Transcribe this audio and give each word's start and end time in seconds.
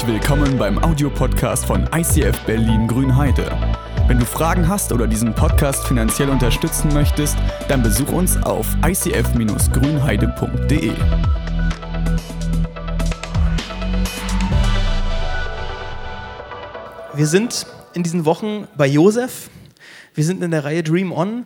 Herzlich 0.00 0.22
willkommen 0.22 0.56
beim 0.56 0.82
Audiopodcast 0.82 1.66
von 1.66 1.86
ICF 1.94 2.46
Berlin 2.46 2.88
Grünheide. 2.88 3.52
Wenn 4.06 4.18
du 4.18 4.24
Fragen 4.24 4.66
hast 4.66 4.92
oder 4.92 5.06
diesen 5.06 5.34
Podcast 5.34 5.86
finanziell 5.86 6.30
unterstützen 6.30 6.90
möchtest, 6.94 7.36
dann 7.68 7.82
besuch 7.82 8.10
uns 8.10 8.42
auf 8.42 8.66
icf-grünheide.de. 8.82 10.92
Wir 17.12 17.26
sind 17.26 17.66
in 17.92 18.02
diesen 18.02 18.24
Wochen 18.24 18.68
bei 18.78 18.86
Josef. 18.86 19.50
Wir 20.14 20.24
sind 20.24 20.42
in 20.42 20.50
der 20.50 20.64
Reihe 20.64 20.82
Dream 20.82 21.12
On, 21.12 21.44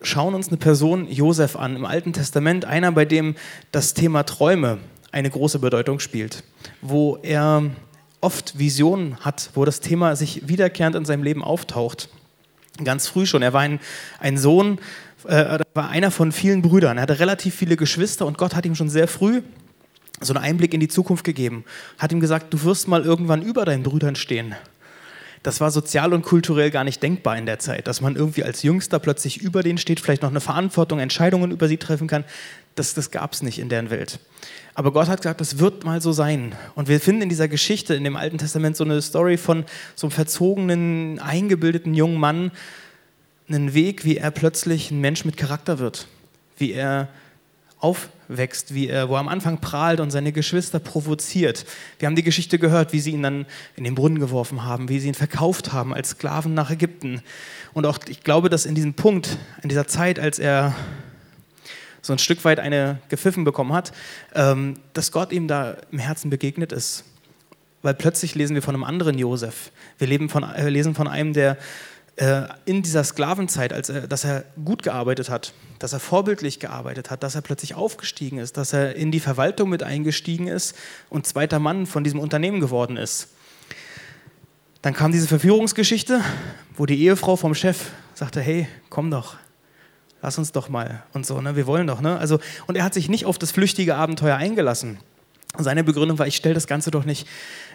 schauen 0.00 0.36
uns 0.36 0.46
eine 0.46 0.58
Person 0.58 1.08
Josef 1.08 1.56
an 1.56 1.74
im 1.74 1.84
Alten 1.84 2.12
Testament, 2.12 2.66
einer, 2.66 2.92
bei 2.92 3.04
dem 3.04 3.34
das 3.72 3.94
Thema 3.94 4.22
Träume 4.22 4.78
eine 5.10 5.30
große 5.30 5.58
Bedeutung 5.58 5.98
spielt, 5.98 6.44
wo 6.82 7.18
er 7.22 7.64
oft 8.20 8.58
Visionen 8.58 9.16
hat, 9.20 9.50
wo 9.54 9.64
das 9.64 9.80
Thema 9.80 10.16
sich 10.16 10.48
wiederkehrend 10.48 10.96
in 10.96 11.04
seinem 11.04 11.22
Leben 11.22 11.44
auftaucht. 11.44 12.08
Ganz 12.82 13.06
früh 13.08 13.26
schon. 13.26 13.42
Er 13.42 13.52
war 13.52 13.62
ein, 13.62 13.80
ein 14.18 14.36
Sohn, 14.36 14.78
äh, 15.26 15.58
war 15.74 15.88
einer 15.88 16.10
von 16.10 16.32
vielen 16.32 16.62
Brüdern. 16.62 16.98
Er 16.98 17.02
hatte 17.02 17.18
relativ 17.18 17.54
viele 17.54 17.76
Geschwister 17.76 18.26
und 18.26 18.38
Gott 18.38 18.54
hat 18.54 18.66
ihm 18.66 18.74
schon 18.74 18.90
sehr 18.90 19.08
früh 19.08 19.42
so 20.20 20.32
einen 20.32 20.44
Einblick 20.44 20.72
in 20.72 20.80
die 20.80 20.88
Zukunft 20.88 21.24
gegeben. 21.24 21.64
Hat 21.98 22.12
ihm 22.12 22.20
gesagt, 22.20 22.52
du 22.52 22.62
wirst 22.62 22.88
mal 22.88 23.02
irgendwann 23.02 23.42
über 23.42 23.64
deinen 23.64 23.82
Brüdern 23.82 24.16
stehen. 24.16 24.54
Das 25.46 25.60
war 25.60 25.70
sozial 25.70 26.12
und 26.12 26.22
kulturell 26.22 26.72
gar 26.72 26.82
nicht 26.82 27.00
denkbar 27.00 27.38
in 27.38 27.46
der 27.46 27.60
Zeit, 27.60 27.86
dass 27.86 28.00
man 28.00 28.16
irgendwie 28.16 28.42
als 28.42 28.64
Jüngster 28.64 28.98
plötzlich 28.98 29.40
über 29.40 29.62
denen 29.62 29.78
steht, 29.78 30.00
vielleicht 30.00 30.22
noch 30.22 30.30
eine 30.30 30.40
Verantwortung, 30.40 30.98
Entscheidungen 30.98 31.52
über 31.52 31.68
sie 31.68 31.76
treffen 31.76 32.08
kann. 32.08 32.24
Das, 32.74 32.94
das 32.94 33.12
gab 33.12 33.32
es 33.32 33.44
nicht 33.44 33.60
in 33.60 33.68
deren 33.68 33.88
Welt. 33.90 34.18
Aber 34.74 34.90
Gott 34.90 35.06
hat 35.06 35.20
gesagt, 35.22 35.40
das 35.40 35.60
wird 35.60 35.84
mal 35.84 36.00
so 36.00 36.10
sein. 36.10 36.56
Und 36.74 36.88
wir 36.88 36.98
finden 36.98 37.22
in 37.22 37.28
dieser 37.28 37.46
Geschichte 37.46 37.94
in 37.94 38.02
dem 38.02 38.16
Alten 38.16 38.38
Testament 38.38 38.76
so 38.76 38.82
eine 38.82 39.00
Story 39.00 39.36
von 39.36 39.64
so 39.94 40.08
einem 40.08 40.10
verzogenen, 40.10 41.20
eingebildeten 41.20 41.94
jungen 41.94 42.18
Mann, 42.18 42.50
einen 43.48 43.72
Weg, 43.72 44.04
wie 44.04 44.16
er 44.16 44.32
plötzlich 44.32 44.90
ein 44.90 45.00
Mensch 45.00 45.24
mit 45.24 45.36
Charakter 45.36 45.78
wird, 45.78 46.08
wie 46.58 46.72
er 46.72 47.06
aufwächst, 47.78 48.74
wie 48.74 48.88
er, 48.88 49.08
wo 49.08 49.14
er 49.14 49.20
am 49.20 49.28
Anfang 49.28 49.60
prahlt 49.60 50.00
und 50.00 50.10
seine 50.10 50.32
Geschwister 50.32 50.78
provoziert. 50.78 51.64
Wir 51.98 52.06
haben 52.06 52.16
die 52.16 52.22
Geschichte 52.22 52.58
gehört, 52.58 52.92
wie 52.92 53.00
sie 53.00 53.12
ihn 53.12 53.22
dann 53.22 53.46
in 53.76 53.84
den 53.84 53.94
Brunnen 53.94 54.18
geworfen 54.18 54.64
haben, 54.64 54.88
wie 54.88 54.98
sie 54.98 55.08
ihn 55.08 55.14
verkauft 55.14 55.72
haben 55.72 55.94
als 55.94 56.10
Sklaven 56.10 56.54
nach 56.54 56.70
Ägypten. 56.70 57.22
Und 57.74 57.86
auch 57.86 57.98
ich 58.08 58.24
glaube, 58.24 58.48
dass 58.48 58.66
in 58.66 58.74
diesem 58.74 58.94
Punkt, 58.94 59.38
in 59.62 59.68
dieser 59.68 59.86
Zeit, 59.86 60.18
als 60.18 60.38
er 60.38 60.74
so 62.00 62.12
ein 62.12 62.18
Stück 62.18 62.44
weit 62.44 62.60
eine 62.60 63.00
gepfiffen 63.08 63.44
bekommen 63.44 63.72
hat, 63.72 63.92
ähm, 64.34 64.74
dass 64.92 65.12
Gott 65.12 65.32
ihm 65.32 65.48
da 65.48 65.76
im 65.90 65.98
Herzen 65.98 66.30
begegnet 66.30 66.72
ist. 66.72 67.04
Weil 67.82 67.94
plötzlich 67.94 68.34
lesen 68.34 68.54
wir 68.54 68.62
von 68.62 68.74
einem 68.74 68.84
anderen 68.84 69.18
Josef. 69.18 69.70
Wir, 69.98 70.06
leben 70.06 70.28
von, 70.28 70.42
wir 70.42 70.70
lesen 70.70 70.94
von 70.94 71.08
einem, 71.08 71.32
der 71.32 71.52
äh, 71.52 71.56
in 72.64 72.82
dieser 72.82 73.04
Sklavenzeit, 73.04 73.74
als 73.74 73.90
er, 73.90 74.06
dass 74.06 74.24
er 74.24 74.44
gut 74.64 74.82
gearbeitet 74.82 75.28
hat, 75.28 75.52
dass 75.78 75.92
er 75.92 76.00
vorbildlich 76.00 76.60
gearbeitet 76.60 77.10
hat, 77.10 77.22
dass 77.22 77.34
er 77.34 77.42
plötzlich 77.42 77.74
aufgestiegen 77.74 78.38
ist, 78.38 78.56
dass 78.56 78.72
er 78.72 78.96
in 78.96 79.12
die 79.12 79.20
Verwaltung 79.20 79.68
mit 79.68 79.82
eingestiegen 79.82 80.46
ist 80.46 80.74
und 81.10 81.26
zweiter 81.26 81.58
Mann 81.58 81.84
von 81.84 82.04
diesem 82.04 82.18
Unternehmen 82.18 82.60
geworden 82.60 82.96
ist. 82.96 83.28
Dann 84.80 84.94
kam 84.94 85.12
diese 85.12 85.28
Verführungsgeschichte, 85.28 86.22
wo 86.74 86.86
die 86.86 87.02
Ehefrau 87.02 87.36
vom 87.36 87.54
Chef 87.54 87.90
sagte, 88.14 88.40
hey, 88.40 88.66
komm 88.88 89.10
doch, 89.10 89.36
lass 90.22 90.38
uns 90.38 90.52
doch 90.52 90.70
mal 90.70 91.02
und 91.12 91.26
so, 91.26 91.42
ne? 91.42 91.54
wir 91.54 91.66
wollen 91.66 91.86
doch. 91.86 92.00
Ne? 92.00 92.18
Also, 92.18 92.38
und 92.66 92.76
er 92.76 92.84
hat 92.84 92.94
sich 92.94 93.10
nicht 93.10 93.26
auf 93.26 93.36
das 93.36 93.50
flüchtige 93.50 93.94
Abenteuer 93.94 94.36
eingelassen. 94.36 94.98
Seine 95.58 95.84
Begründung 95.84 96.18
war, 96.18 96.26
ich 96.26 96.36
stelle 96.36 96.54
das 96.54 96.66
Ganze 96.66 96.90
doch 96.90 97.04
nicht 97.04 97.26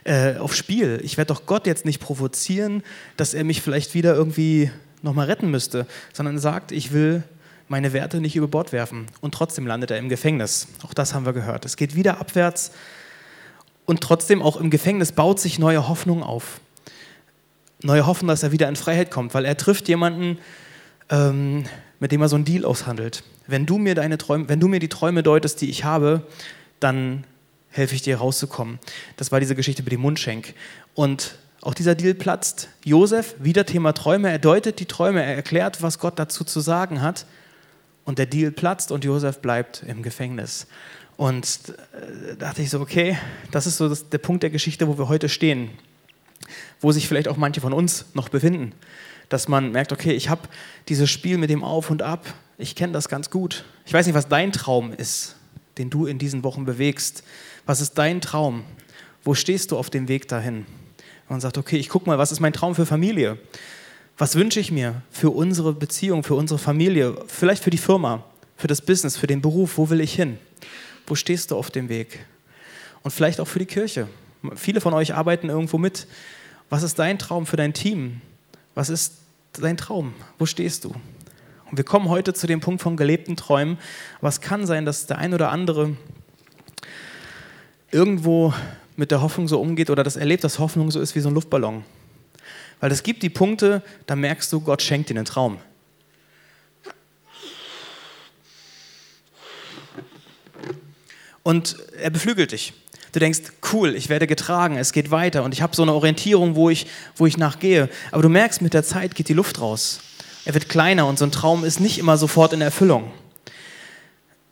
äh, 0.04 0.36
aufs 0.38 0.58
Spiel. 0.58 1.00
Ich 1.04 1.18
werde 1.18 1.34
doch 1.34 1.46
Gott 1.46 1.68
jetzt 1.68 1.86
nicht 1.86 2.00
provozieren, 2.00 2.84
dass 3.18 3.34
er 3.34 3.44
mich 3.44 3.62
vielleicht 3.62 3.94
wieder 3.94 4.14
irgendwie 4.14 4.72
nochmal 5.02 5.28
retten 5.28 5.50
müsste, 5.50 5.88
sondern 6.14 6.40
sagt, 6.40 6.72
ich 6.72 6.92
will 6.92 7.24
meine 7.68 7.94
Werte 7.94 8.20
nicht 8.20 8.36
über 8.36 8.48
Bord 8.48 8.72
werfen. 8.74 9.08
Und 9.22 9.34
trotzdem 9.34 9.66
landet 9.66 9.92
er 9.92 9.98
im 9.98 10.10
Gefängnis. 10.10 10.68
Auch 10.84 10.94
das 10.94 11.14
haben 11.14 11.26
wir 11.26 11.34
gehört. 11.34 11.66
Es 11.66 11.78
geht 11.78 11.96
wieder 11.96 12.20
abwärts 12.20 12.72
und 13.86 14.02
trotzdem 14.02 14.42
auch 14.42 14.58
im 14.58 14.70
Gefängnis 14.70 15.12
baut 15.12 15.40
sich 15.40 15.58
neue 15.58 15.88
Hoffnung 15.88 16.22
auf. 16.24 16.60
Neue 17.82 18.06
Hoffnung, 18.06 18.28
dass 18.28 18.44
er 18.44 18.52
wieder 18.52 18.70
in 18.70 18.76
Freiheit 18.76 19.10
kommt, 19.10 19.34
weil 19.34 19.46
er 19.46 19.58
trifft 19.58 19.88
jemanden, 19.88 20.38
ähm, 21.10 21.64
mit 22.00 22.12
dem 22.12 22.22
er 22.22 22.30
so 22.30 22.36
einen 22.36 22.46
Deal 22.46 22.66
aushandelt. 22.66 23.24
Wenn 23.48 23.66
du 23.66 23.78
mir 23.78 23.96
deine 23.96 24.18
Träume, 24.18 24.50
wenn 24.50 24.60
du 24.60 24.68
mir 24.68 24.80
die 24.80 24.90
Träume 24.90 25.24
deutest, 25.24 25.62
die 25.62 25.70
ich 25.70 25.84
habe, 25.84 26.22
dann 26.80 27.24
helfe 27.72 27.96
ich 27.96 28.02
dir 28.02 28.18
rauszukommen. 28.18 28.80
Das 29.18 29.32
war 29.32 29.40
diese 29.40 29.56
Geschichte 29.56 29.84
mit 29.84 29.92
dem 29.92 30.02
Mundschenk. 30.02 30.54
Und 30.94 31.36
auch 31.62 31.74
dieser 31.74 31.96
Deal 31.96 32.14
platzt. 32.14 32.70
Josef, 32.84 33.36
wieder 33.40 33.66
Thema 33.66 33.94
Träume, 33.94 34.30
er 34.30 34.40
deutet 34.40 34.80
die 34.80 34.86
Träume, 34.86 35.24
er 35.24 35.36
erklärt, 35.36 35.82
was 35.82 36.00
Gott 36.00 36.18
dazu 36.18 36.44
zu 36.44 36.60
sagen 36.60 37.02
hat. 37.02 37.26
Und 38.04 38.18
der 38.18 38.26
Deal 38.26 38.52
platzt 38.52 38.92
und 38.92 39.04
Josef 39.04 39.40
bleibt 39.40 39.84
im 39.88 40.02
Gefängnis. 40.04 40.68
Und 41.18 41.70
da 41.70 42.32
äh, 42.32 42.36
dachte 42.38 42.62
ich 42.62 42.70
so, 42.70 42.80
okay, 42.80 43.18
das 43.52 43.68
ist 43.68 43.78
so 43.78 43.88
das, 43.90 44.10
der 44.10 44.18
Punkt 44.18 44.44
der 44.44 44.50
Geschichte, 44.50 44.88
wo 44.88 44.98
wir 44.98 45.08
heute 45.08 45.30
stehen. 45.30 45.70
Wo 46.80 46.92
sich 46.92 47.08
vielleicht 47.08 47.28
auch 47.28 47.38
manche 47.38 47.62
von 47.62 47.74
uns 47.74 48.06
noch 48.14 48.30
befinden 48.30 48.74
dass 49.32 49.48
man 49.48 49.72
merkt, 49.72 49.94
okay, 49.94 50.12
ich 50.12 50.30
habe 50.30 50.42
dieses 50.90 51.10
Spiel 51.10 51.38
mit 51.38 51.50
dem 51.50 51.64
Auf 51.64 51.90
und 51.90 52.02
Ab, 52.02 52.26
ich 52.58 52.76
kenne 52.76 52.92
das 52.92 53.08
ganz 53.08 53.30
gut. 53.30 53.64
Ich 53.86 53.94
weiß 53.94 54.06
nicht, 54.06 54.16
was 54.16 54.28
dein 54.28 54.52
Traum 54.52 54.92
ist, 54.92 55.38
den 55.82 55.90
du 55.90 56.06
in 56.06 56.20
diesen 56.20 56.44
Wochen 56.44 56.64
bewegst. 56.64 57.24
Was 57.66 57.82
ist 57.82 57.98
dein 57.98 58.22
Traum? 58.22 58.64
Wo 59.24 59.34
stehst 59.34 59.72
du 59.72 59.78
auf 59.78 59.90
dem 59.90 60.08
Weg 60.08 60.28
dahin? 60.28 60.66
Man 61.28 61.42
sagt, 61.42 61.58
okay, 61.58 61.78
ich 61.78 61.90
gucke 61.90 62.08
mal, 62.08 62.20
was 62.20 62.32
ist 62.32 62.40
mein 62.40 62.54
Traum 62.54 62.76
für 62.76 62.86
Familie? 62.86 63.40
Was 64.18 64.36
wünsche 64.36 64.60
ich 64.60 64.72
mir 64.72 65.02
für 65.10 65.32
unsere 65.32 65.74
Beziehung, 65.74 66.24
für 66.24 66.36
unsere 66.36 66.60
Familie, 66.60 67.16
vielleicht 67.28 67.64
für 67.64 67.72
die 67.72 67.80
Firma, 67.80 68.24
für 68.58 68.68
das 68.68 68.82
Business, 68.82 69.18
für 69.18 69.28
den 69.28 69.42
Beruf? 69.42 69.78
Wo 69.78 69.90
will 69.90 70.02
ich 70.02 70.14
hin? 70.14 70.38
Wo 71.08 71.16
stehst 71.16 71.50
du 71.50 71.58
auf 71.58 71.72
dem 71.72 71.90
Weg? 71.90 72.20
Und 73.02 73.12
vielleicht 73.12 73.40
auch 73.40 73.48
für 73.48 73.60
die 73.60 73.66
Kirche. 73.66 74.08
Viele 74.56 74.82
von 74.82 74.94
euch 74.94 75.16
arbeiten 75.16 75.50
irgendwo 75.50 75.80
mit. 75.80 76.06
Was 76.70 76.84
ist 76.84 77.00
dein 77.00 77.18
Traum 77.18 77.48
für 77.48 77.58
dein 77.58 77.74
Team? 77.74 78.22
Was 78.76 78.90
ist 78.90 79.14
dein 79.54 79.78
Traum? 79.78 80.14
Wo 80.38 80.46
stehst 80.46 80.84
du? 80.84 80.94
Wir 81.74 81.86
kommen 81.86 82.10
heute 82.10 82.34
zu 82.34 82.48
dem 82.48 82.60
Punkt 82.60 82.82
von 82.82 82.98
gelebten 82.98 83.38
Träumen. 83.38 83.78
Es 84.22 84.42
kann 84.42 84.66
sein, 84.66 84.86
dass 84.86 85.06
der 85.06 85.20
ein 85.20 85.34
oder 85.34 85.52
andere 85.52 85.96
irgendwo 87.92 88.54
mit 88.98 89.10
der 89.10 89.22
Hoffnung 89.22 89.48
so 89.48 89.62
umgeht 89.62 89.90
oder 89.90 90.04
das 90.04 90.18
erlebt, 90.18 90.44
dass 90.44 90.60
Hoffnung 90.60 90.92
so 90.92 91.00
ist 91.00 91.16
wie 91.16 91.22
so 91.22 91.30
ein 91.30 91.34
Luftballon. 91.34 91.86
Weil 92.82 92.92
es 92.92 93.04
gibt 93.04 93.24
die 93.24 93.30
Punkte, 93.30 93.82
da 94.06 94.18
merkst 94.18 94.52
du, 94.52 94.60
Gott 94.60 94.82
schenkt 94.82 95.10
dir 95.10 95.16
einen 95.16 95.24
Traum. 95.24 95.60
Und 101.42 101.78
er 101.98 102.10
beflügelt 102.10 102.52
dich. 102.52 102.74
Du 103.14 103.20
denkst, 103.20 103.44
cool, 103.72 103.96
ich 103.96 104.10
werde 104.10 104.28
getragen, 104.28 104.76
es 104.76 104.92
geht 104.92 105.10
weiter 105.10 105.44
und 105.44 105.54
ich 105.54 105.62
habe 105.62 105.74
so 105.74 105.84
eine 105.84 105.94
Orientierung, 105.94 106.56
wo 106.56 106.70
ich, 106.70 106.88
wo 107.16 107.28
ich 107.28 107.38
nachgehe. 107.38 107.88
Aber 108.12 108.24
du 108.24 108.30
merkst, 108.30 108.62
mit 108.62 108.74
der 108.74 108.84
Zeit 108.84 109.16
geht 109.16 109.30
die 109.30 109.34
Luft 109.34 109.62
raus. 109.62 110.02
Er 110.46 110.54
wird 110.54 110.70
kleiner 110.70 111.06
und 111.08 111.20
so 111.20 111.26
ein 111.26 111.32
Traum 111.32 111.64
ist 111.64 111.80
nicht 111.80 112.00
immer 112.00 112.18
sofort 112.18 112.54
in 112.54 112.62
Erfüllung. 112.62 113.12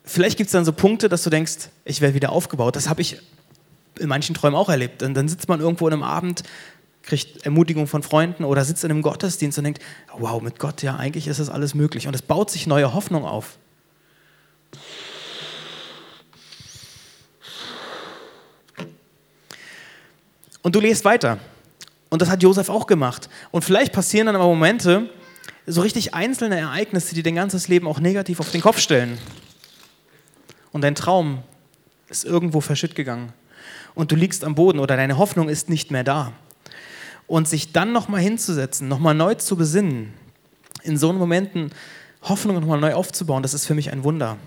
Vielleicht 0.04 0.38
gibt 0.38 0.48
es 0.48 0.52
dann 0.52 0.66
so 0.66 0.74
Punkte, 0.74 1.10
dass 1.10 1.24
du 1.24 1.30
denkst, 1.30 1.70
ich 1.86 2.02
werde 2.02 2.16
wieder 2.16 2.32
aufgebaut. 2.32 2.76
Das 2.76 2.90
habe 2.90 3.02
ich 3.02 3.18
in 4.00 4.08
manchen 4.08 4.36
Träumen 4.36 4.58
auch 4.58 4.70
erlebt. 4.70 5.04
Und 5.04 5.14
dann 5.14 5.28
sitzt 5.28 5.48
man 5.48 5.60
irgendwo 5.60 5.88
in 5.88 5.94
einem 5.94 6.04
Abend, 6.04 6.44
kriegt 7.04 7.46
Ermutigung 7.46 7.88
von 7.88 8.04
Freunden 8.04 8.44
oder 8.44 8.66
sitzt 8.66 8.84
in 8.84 8.92
einem 8.92 9.02
Gottesdienst 9.02 9.58
und 9.58 9.64
denkt, 9.64 9.82
wow, 10.18 10.42
mit 10.42 10.60
Gott, 10.60 10.82
ja, 10.84 10.96
eigentlich 10.96 11.28
ist 11.28 11.40
das 11.40 11.50
alles 11.50 11.74
möglich. 11.74 12.08
Und 12.08 12.16
es 12.16 12.22
baut 12.22 12.50
sich 12.50 12.68
neue 12.68 12.94
Hoffnung 12.94 13.26
auf. 13.26 13.58
Und 20.62 20.76
du 20.76 20.80
lest 20.80 21.06
weiter. 21.06 21.40
Und 22.10 22.22
das 22.22 22.30
hat 22.30 22.44
Josef 22.44 22.70
auch 22.70 22.88
gemacht. 22.88 23.30
Und 23.52 23.64
vielleicht 23.64 23.94
passieren 23.94 24.28
dann 24.28 24.36
aber 24.36 24.46
Momente, 24.46 25.10
so 25.70 25.82
richtig 25.82 26.14
einzelne 26.14 26.58
Ereignisse, 26.58 27.16
die 27.16 27.24
dein 27.24 27.36
ganzes 27.36 27.68
Leben 27.68 27.88
auch 27.88 28.00
negativ 28.00 28.40
auf 28.40 28.52
den 28.52 28.62
Kopf 28.62 28.80
stellen. 28.80 29.18
Und 30.72 30.82
dein 30.82 30.96
Traum 30.96 31.44
ist 32.10 32.26
irgendwo 32.26 32.62
verschütt 32.62 32.96
gegangen. 32.96 33.34
Und 33.94 34.12
du 34.12 34.16
liegst 34.16 34.44
am 34.44 34.56
Boden 34.56 34.80
oder 34.80 34.98
deine 34.98 35.18
Hoffnung 35.18 35.50
ist 35.50 35.70
nicht 35.70 35.92
mehr 35.92 36.04
da. 36.04 36.34
Und 37.28 37.48
sich 37.48 37.72
dann 37.72 37.92
nochmal 37.92 38.22
hinzusetzen, 38.22 38.88
nochmal 38.88 39.14
neu 39.14 39.36
zu 39.36 39.56
besinnen, 39.56 40.14
in 40.84 40.98
so 40.98 41.14
Momenten 41.14 41.72
Hoffnung 42.24 42.60
nochmal 42.60 42.80
neu 42.80 42.94
aufzubauen, 42.94 43.44
das 43.44 43.54
ist 43.54 43.66
für 43.66 43.76
mich 43.76 43.92
ein 43.92 44.04
Wunder. 44.04 44.38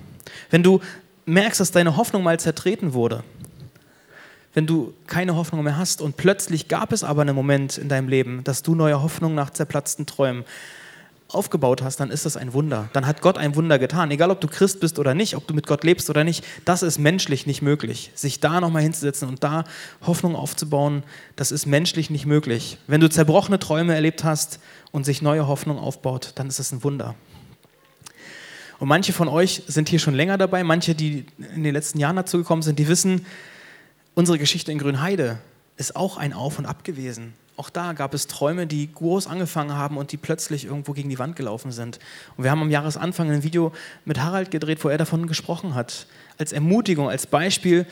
Wenn 0.51 0.63
du 0.63 0.81
merkst, 1.25 1.61
dass 1.61 1.71
deine 1.71 1.97
Hoffnung 1.97 2.23
mal 2.23 2.41
zertreten 2.41 2.93
wurde, 2.95 3.23
wenn 4.55 4.67
du 4.67 4.93
keine 5.07 5.37
Hoffnung 5.37 5.63
mehr 5.63 5.79
hast 5.79 6.03
und 6.03 6.17
plötzlich 6.17 6.69
gab 6.69 6.93
es 6.93 7.05
aber 7.05 7.23
einen 7.23 7.35
Moment 7.35 7.79
in 7.79 7.89
deinem 7.89 8.09
Leben, 8.09 8.45
dass 8.45 8.63
du 8.63 8.75
neue 8.75 9.03
Hoffnung 9.03 9.35
nach 9.35 9.51
zerplatzten 9.51 10.05
Träumen 10.05 10.45
aufgebaut 11.35 11.83
hast, 11.83 11.99
dann 12.01 12.11
ist 12.11 12.27
das 12.27 12.37
ein 12.37 12.53
Wunder. 12.53 12.89
Dann 12.93 13.07
hat 13.07 13.21
Gott 13.21 13.39
ein 13.39 13.57
Wunder 13.57 13.79
getan. 13.79 14.11
Egal, 14.11 14.31
ob 14.31 14.41
du 14.41 14.49
Christ 14.49 14.81
bist 14.81 14.99
oder 14.99 15.15
nicht, 15.15 15.37
ob 15.37 15.47
du 15.47 15.55
mit 15.55 15.67
Gott 15.67 15.85
lebst 15.85 16.11
oder 16.11 16.25
nicht, 16.25 16.45
das 16.65 16.83
ist 16.83 16.99
menschlich 16.99 17.47
nicht 17.47 17.63
möglich. 17.63 18.11
Sich 18.15 18.41
da 18.41 18.61
nochmal 18.61 18.83
hinzusetzen 18.83 19.29
und 19.29 19.43
da 19.43 19.65
Hoffnung 20.07 20.37
aufzubauen, 20.37 21.03
das 21.37 21.53
ist 21.53 21.67
menschlich 21.67 22.11
nicht 22.11 22.27
möglich. 22.27 22.79
Wenn 22.87 23.01
du 23.01 23.09
zerbrochene 23.09 23.59
Träume 23.59 23.95
erlebt 23.95 24.25
hast 24.25 24.61
und 24.91 25.05
sich 25.05 25.23
neue 25.23 25.47
Hoffnung 25.47 25.79
aufbaut, 25.79 26.33
dann 26.37 26.49
ist 26.49 26.59
das 26.59 26.73
ein 26.73 26.85
Wunder. 26.85 27.15
Und 28.79 28.89
manche 28.89 29.13
von 29.13 29.29
euch 29.29 29.63
sind 29.69 29.89
hier 29.89 30.01
schon 30.01 30.15
länger 30.15 30.39
dabei, 30.39 30.65
manche, 30.65 30.95
die 30.95 31.27
in 31.55 31.63
den 31.63 31.73
letzten 31.73 32.01
Jahren 32.01 32.17
dazu 32.17 32.39
gekommen 32.39 32.63
sind, 32.63 32.79
die 32.79 32.89
wissen, 32.89 33.25
unsere 34.15 34.39
Geschichte 34.39 34.73
in 34.73 34.79
Grünheide 34.79 35.39
ist 35.77 35.95
auch 35.95 36.17
ein 36.17 36.33
Auf 36.33 36.59
und 36.59 36.67
Ab 36.67 36.83
gewesen. 36.83 37.35
Auch 37.57 37.69
da 37.69 37.93
gab 37.93 38.15
es 38.15 38.27
Träume, 38.27 38.67
die 38.67 38.91
groß 38.91 39.27
angefangen 39.27 39.75
haben 39.75 39.99
und 39.99 40.13
die 40.13 40.17
plötzlich 40.17 40.65
irgendwo 40.65 40.93
gegen 40.93 41.11
die 41.11 41.19
Wand 41.19 41.37
gelaufen 41.37 41.71
sind. 41.71 41.99
Und 42.37 42.45
wir 42.45 42.51
haben 42.51 42.63
am 42.63 42.71
Jahresanfang 42.71 43.31
ein 43.31 43.43
Video 43.43 43.73
mit 44.05 44.21
Harald 44.21 44.51
gedreht, 44.51 44.83
wo 44.83 44.89
er 44.89 44.99
davon 44.99 45.27
gesprochen 45.27 45.75
hat. 45.75 46.07
Als 46.39 46.53
Ermutigung, 46.53 47.09
als 47.11 47.27
Beispiel, 47.27 47.87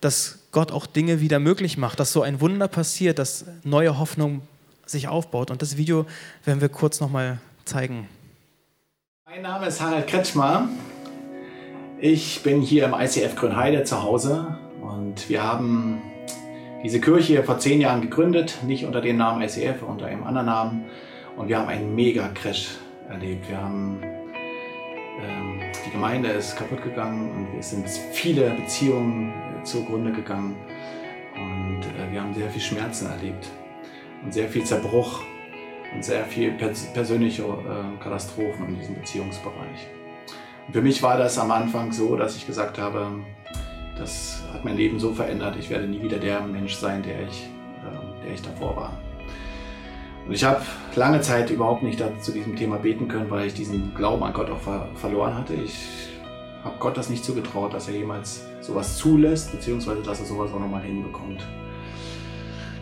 dass 0.00 0.38
Gott 0.52 0.72
auch 0.72 0.86
Dinge 0.86 1.20
wieder 1.20 1.38
möglich 1.38 1.78
macht, 1.78 1.98
dass 2.00 2.12
so 2.12 2.22
ein 2.22 2.40
Wunder 2.40 2.68
passiert, 2.68 3.18
dass 3.18 3.46
neue 3.64 3.98
Hoffnung 3.98 4.42
sich 4.84 5.08
aufbaut. 5.08 5.50
Und 5.50 5.62
das 5.62 5.76
Video 5.76 6.06
werden 6.44 6.60
wir 6.60 6.68
kurz 6.68 7.00
nochmal 7.00 7.38
zeigen. 7.64 8.08
Mein 9.26 9.42
Name 9.42 9.66
ist 9.66 9.80
Harald 9.80 10.06
Kretschmer. 10.06 10.68
Ich 12.00 12.42
bin 12.42 12.62
hier 12.62 12.84
im 12.84 12.94
ICF 12.94 13.36
Grünheide 13.36 13.84
zu 13.84 14.02
Hause 14.02 14.58
und 14.80 15.28
wir 15.28 15.42
haben 15.42 16.00
diese 16.82 17.00
Kirche 17.00 17.42
vor 17.42 17.58
zehn 17.58 17.80
Jahren 17.80 18.00
gegründet, 18.00 18.58
nicht 18.64 18.84
unter 18.84 19.00
dem 19.00 19.16
Namen 19.16 19.42
ICF, 19.42 19.82
unter 19.82 20.06
einem 20.06 20.24
anderen 20.24 20.46
Namen. 20.46 20.84
Und 21.36 21.48
wir 21.48 21.58
haben 21.58 21.68
einen 21.68 21.94
Mega-Crash 21.94 22.76
erlebt. 23.08 23.48
Wir 23.48 23.60
haben, 23.60 23.98
ähm, 24.02 25.60
die 25.86 25.90
Gemeinde 25.90 26.30
ist 26.30 26.56
kaputt 26.56 26.82
gegangen 26.82 27.30
und 27.30 27.58
es 27.58 27.70
sind 27.70 27.88
viele 27.88 28.50
Beziehungen 28.50 29.30
äh, 29.30 29.64
zugrunde 29.64 30.12
gegangen. 30.12 30.56
Und 31.34 31.82
äh, 31.82 32.12
wir 32.12 32.22
haben 32.22 32.34
sehr 32.34 32.50
viel 32.50 32.62
Schmerzen 32.62 33.06
erlebt 33.10 33.48
und 34.24 34.32
sehr 34.32 34.48
viel 34.48 34.64
Zerbruch 34.64 35.22
und 35.94 36.04
sehr 36.04 36.24
viel 36.24 36.52
pers 36.52 36.92
persönliche 36.92 37.42
äh, 37.42 38.02
Katastrophen 38.02 38.68
in 38.68 38.78
diesem 38.78 38.94
Beziehungsbereich. 38.96 39.88
Und 40.66 40.72
für 40.74 40.82
mich 40.82 41.02
war 41.02 41.16
das 41.16 41.38
am 41.38 41.50
Anfang 41.50 41.92
so, 41.92 42.16
dass 42.16 42.36
ich 42.36 42.46
gesagt 42.46 42.78
habe, 42.78 43.10
das 43.98 44.42
hat 44.52 44.64
mein 44.64 44.76
Leben 44.76 44.98
so 44.98 45.12
verändert, 45.12 45.56
ich 45.58 45.70
werde 45.70 45.86
nie 45.86 46.02
wieder 46.02 46.18
der 46.18 46.40
Mensch 46.40 46.74
sein, 46.74 47.02
der 47.02 47.22
ich, 47.22 47.44
äh, 47.84 48.24
der 48.24 48.34
ich 48.34 48.42
davor 48.42 48.76
war. 48.76 48.92
Und 50.26 50.34
ich 50.34 50.44
habe 50.44 50.60
lange 50.94 51.20
Zeit 51.20 51.50
überhaupt 51.50 51.82
nicht 51.82 52.02
zu 52.20 52.32
diesem 52.32 52.54
Thema 52.54 52.76
beten 52.76 53.08
können, 53.08 53.30
weil 53.30 53.46
ich 53.46 53.54
diesen 53.54 53.94
Glauben 53.94 54.22
an 54.22 54.34
Gott 54.34 54.50
auch 54.50 54.60
ver 54.60 54.88
verloren 54.94 55.34
hatte. 55.34 55.54
Ich 55.54 56.08
habe 56.64 56.76
Gott 56.78 56.96
das 56.96 57.08
nicht 57.08 57.24
zugetraut, 57.24 57.72
dass 57.72 57.88
er 57.88 57.94
jemals 57.94 58.44
sowas 58.60 58.98
zulässt, 58.98 59.52
beziehungsweise 59.52 60.02
dass 60.02 60.20
er 60.20 60.26
sowas 60.26 60.52
auch 60.52 60.60
nochmal 60.60 60.82
hinbekommt. 60.82 61.42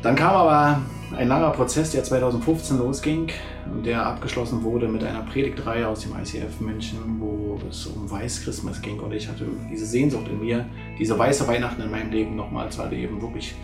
Dann 0.03 0.17
kam 0.17 0.35
aber 0.35 0.81
ein 1.15 1.29
langer 1.29 1.51
Prozess, 1.51 1.93
der 1.93 2.03
2015 2.03 2.79
losging 2.79 3.29
und 3.73 3.87
der 3.87 4.05
abgeschlossen 4.05 4.63
wurde 4.63 4.89
mit 4.89 5.05
einer 5.05 5.23
Predigtreihe 5.23 5.87
aus 5.87 6.01
dem 6.01 6.13
ICF 6.13 6.61
München, 6.61 6.99
wo 7.21 7.59
es 7.69 7.87
um 7.87 8.11
Weiß-Christmas 8.11 8.83
ging 8.83 8.99
und 8.99 9.13
ich 9.13 9.29
hatte 9.29 9.47
diese 9.71 9.87
Sehnsucht 9.87 10.27
in 10.29 10.41
mir, 10.41 10.67
diese 10.99 11.19
weiße 11.19 11.47
Weihnachten 11.47 11.83
in 11.83 11.91
meinem 11.91 12.11
Leben 12.11 12.37
nochmals, 12.37 12.79
weil 12.79 12.93
eben 12.93 13.23
wirklich 13.23 13.55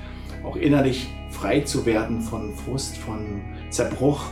auch 0.44 0.56
innerlich 0.56 1.08
frei 1.30 1.60
zu 1.60 1.84
werden 1.86 2.20
von 2.20 2.54
Frust, 2.54 2.96
von 2.98 3.42
Zerbruch 3.70 4.24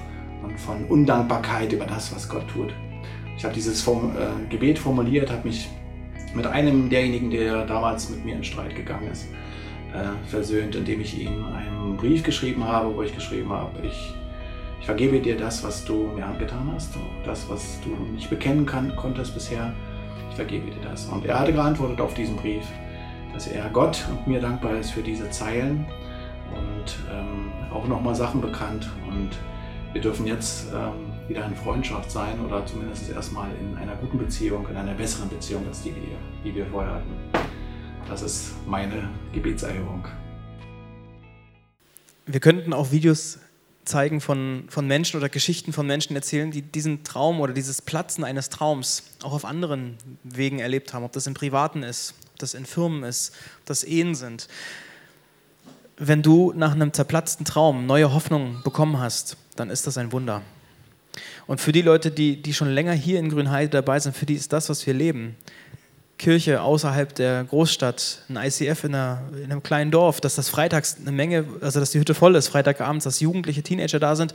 und 0.42 0.58
von 0.58 0.84
Undankbarkeit 0.86 1.72
über 1.72 1.86
das, 1.86 2.14
was 2.14 2.28
Gott 2.28 2.46
tut. 2.48 2.72
Ich 3.36 3.44
habe 3.44 3.54
dieses 3.54 3.82
Form, 3.82 4.12
äh, 4.16 4.48
Gebet 4.50 4.78
formuliert, 4.78 5.30
habe 5.30 5.48
mich 5.48 5.68
mit 6.34 6.46
einem 6.46 6.90
derjenigen, 6.90 7.30
der 7.30 7.64
damals 7.66 8.10
mit 8.10 8.24
mir 8.24 8.36
in 8.36 8.44
Streit 8.44 8.76
gegangen 8.76 9.10
ist, 9.10 9.26
äh, 9.94 10.28
versöhnt, 10.28 10.74
indem 10.74 11.00
ich 11.00 11.20
ihm 11.20 11.44
einen 11.46 11.96
Brief 11.96 12.22
geschrieben 12.22 12.64
habe, 12.64 12.94
wo 12.94 13.02
ich 13.02 13.14
geschrieben 13.14 13.50
habe, 13.50 13.86
ich, 13.86 14.14
ich 14.80 14.86
vergebe 14.86 15.20
dir 15.20 15.36
das, 15.36 15.62
was 15.64 15.84
du 15.84 16.08
mir 16.14 16.26
angetan 16.26 16.70
hast, 16.74 16.94
das, 17.24 17.48
was 17.48 17.80
du 17.82 17.90
nicht 18.12 18.30
bekennen 18.30 18.66
kann, 18.66 18.94
konntest 18.96 19.34
bisher, 19.34 19.72
ich 20.30 20.36
vergebe 20.36 20.70
dir 20.70 20.88
das. 20.88 21.06
Und 21.06 21.26
er 21.26 21.40
hatte 21.40 21.52
geantwortet 21.52 22.00
auf 22.00 22.14
diesen 22.14 22.36
Brief, 22.36 22.64
dass 23.32 23.46
er 23.46 23.68
Gott 23.70 24.06
und 24.10 24.26
mir 24.26 24.40
dankbar 24.40 24.76
ist 24.76 24.90
für 24.90 25.02
diese 25.02 25.28
Zeilen 25.30 25.86
und 26.52 26.96
ähm, 27.12 27.52
auch 27.72 27.86
nochmal 27.86 28.14
Sachen 28.14 28.40
bekannt 28.40 28.88
und 29.08 29.30
wir 29.92 30.00
dürfen 30.00 30.26
jetzt 30.26 30.68
ähm, 30.72 31.10
wieder 31.28 31.44
in 31.44 31.54
Freundschaft 31.54 32.10
sein 32.10 32.38
oder 32.46 32.64
zumindest 32.64 33.10
erstmal 33.10 33.48
in 33.60 33.76
einer 33.76 33.94
guten 33.96 34.18
Beziehung, 34.18 34.66
in 34.68 34.76
einer 34.76 34.94
besseren 34.94 35.28
Beziehung 35.28 35.66
als 35.66 35.82
die, 35.82 35.92
die 36.44 36.54
wir 36.54 36.66
vorher 36.66 36.94
hatten. 36.94 37.59
Das 38.10 38.22
ist 38.22 38.50
meine 38.66 39.08
Gebetserhörung. 39.32 40.04
Wir 42.26 42.40
könnten 42.40 42.72
auch 42.72 42.90
Videos 42.90 43.38
zeigen 43.84 44.20
von, 44.20 44.64
von 44.68 44.84
Menschen 44.88 45.16
oder 45.16 45.28
Geschichten 45.28 45.72
von 45.72 45.86
Menschen 45.86 46.16
erzählen, 46.16 46.50
die 46.50 46.62
diesen 46.62 47.04
Traum 47.04 47.38
oder 47.38 47.52
dieses 47.52 47.80
Platzen 47.80 48.24
eines 48.24 48.48
Traums 48.48 49.04
auch 49.22 49.32
auf 49.32 49.44
anderen 49.44 49.96
Wegen 50.24 50.58
erlebt 50.58 50.92
haben, 50.92 51.04
ob 51.04 51.12
das 51.12 51.28
im 51.28 51.34
Privaten 51.34 51.84
ist, 51.84 52.14
ob 52.32 52.40
das 52.40 52.54
in 52.54 52.66
Firmen 52.66 53.04
ist, 53.04 53.32
ob 53.60 53.66
das 53.66 53.84
Ehen 53.84 54.16
sind. 54.16 54.48
Wenn 55.96 56.22
du 56.22 56.52
nach 56.56 56.72
einem 56.72 56.92
zerplatzten 56.92 57.46
Traum 57.46 57.86
neue 57.86 58.12
Hoffnung 58.12 58.60
bekommen 58.64 58.98
hast, 58.98 59.36
dann 59.54 59.70
ist 59.70 59.86
das 59.86 59.96
ein 59.98 60.10
Wunder. 60.10 60.42
Und 61.46 61.60
für 61.60 61.70
die 61.70 61.82
Leute, 61.82 62.10
die, 62.10 62.42
die 62.42 62.54
schon 62.54 62.70
länger 62.70 62.92
hier 62.92 63.20
in 63.20 63.28
Grünheide 63.28 63.70
dabei 63.70 64.00
sind, 64.00 64.16
für 64.16 64.26
die 64.26 64.34
ist 64.34 64.52
das, 64.52 64.68
was 64.68 64.84
wir 64.84 64.94
leben, 64.94 65.36
Kirche 66.20 66.60
außerhalb 66.60 67.14
der 67.14 67.44
Großstadt, 67.44 68.22
ein 68.28 68.36
ICF 68.36 68.84
in, 68.84 68.94
einer, 68.94 69.22
in, 69.36 69.50
einem 69.50 69.62
kleinen 69.62 69.90
Dorf, 69.90 70.20
dass 70.20 70.36
das 70.36 70.50
freitags 70.50 70.98
eine 71.00 71.12
Menge, 71.12 71.44
also 71.62 71.80
dass 71.80 71.90
die 71.90 71.98
Hütte 71.98 72.14
voll 72.14 72.36
ist, 72.36 72.48
Freitagabends, 72.48 73.04
dass 73.04 73.20
jugendliche 73.20 73.62
Teenager 73.62 73.98
da 73.98 74.14
sind, 74.14 74.34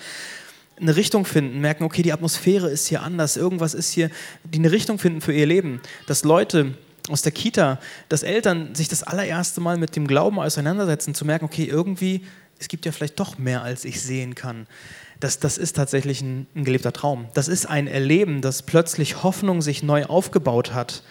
eine 0.77 0.95
Richtung 0.95 1.25
finden, 1.25 1.61
merken, 1.61 1.83
okay, 1.83 2.01
die 2.01 2.11
Atmosphäre 2.11 2.69
ist 2.69 2.87
hier 2.87 3.03
anders, 3.03 3.37
irgendwas 3.37 3.73
ist 3.73 3.91
hier, 3.91 4.09
die 4.43 4.57
eine 4.57 4.71
Richtung 4.71 4.99
finden 4.99 5.21
für 5.21 5.31
ihr 5.31 5.45
Leben. 5.45 5.79
Dass 6.07 6.23
Leute 6.23 6.73
aus 7.07 7.21
der 7.21 7.31
Kita, 7.31 7.79
dass 8.09 8.23
Eltern 8.23 8.73
sich 8.73 8.89
das 8.89 9.03
allererste 9.03 9.61
Mal 9.61 9.77
mit 9.77 9.95
dem 9.95 10.07
Glauben 10.07 10.39
auseinandersetzen, 10.39 11.13
zu 11.13 11.23
merken, 11.23 11.45
okay, 11.45 11.65
irgendwie, 11.65 12.25
es 12.59 12.67
gibt 12.67 12.85
ja 12.85 12.91
vielleicht 12.91 13.19
doch 13.19 13.37
mehr, 13.37 13.61
als 13.61 13.85
ich 13.85 14.01
sehen 14.01 14.33
kann. 14.33 14.65
Das, 15.19 15.39
das 15.39 15.57
ist 15.59 15.75
tatsächlich 15.75 16.21
ein, 16.21 16.47
ein 16.55 16.65
gelebter 16.65 16.91
Traum. 16.91 17.27
Das 17.35 17.47
ist 17.47 17.67
ein 17.67 17.87
Erleben, 17.87 18.41
dass 18.41 18.63
plötzlich 18.63 19.23
Hoffnung 19.23 19.61
sich 19.61 19.83
neu 19.83 20.05
aufgebaut 20.05 20.73
hat 20.73 21.03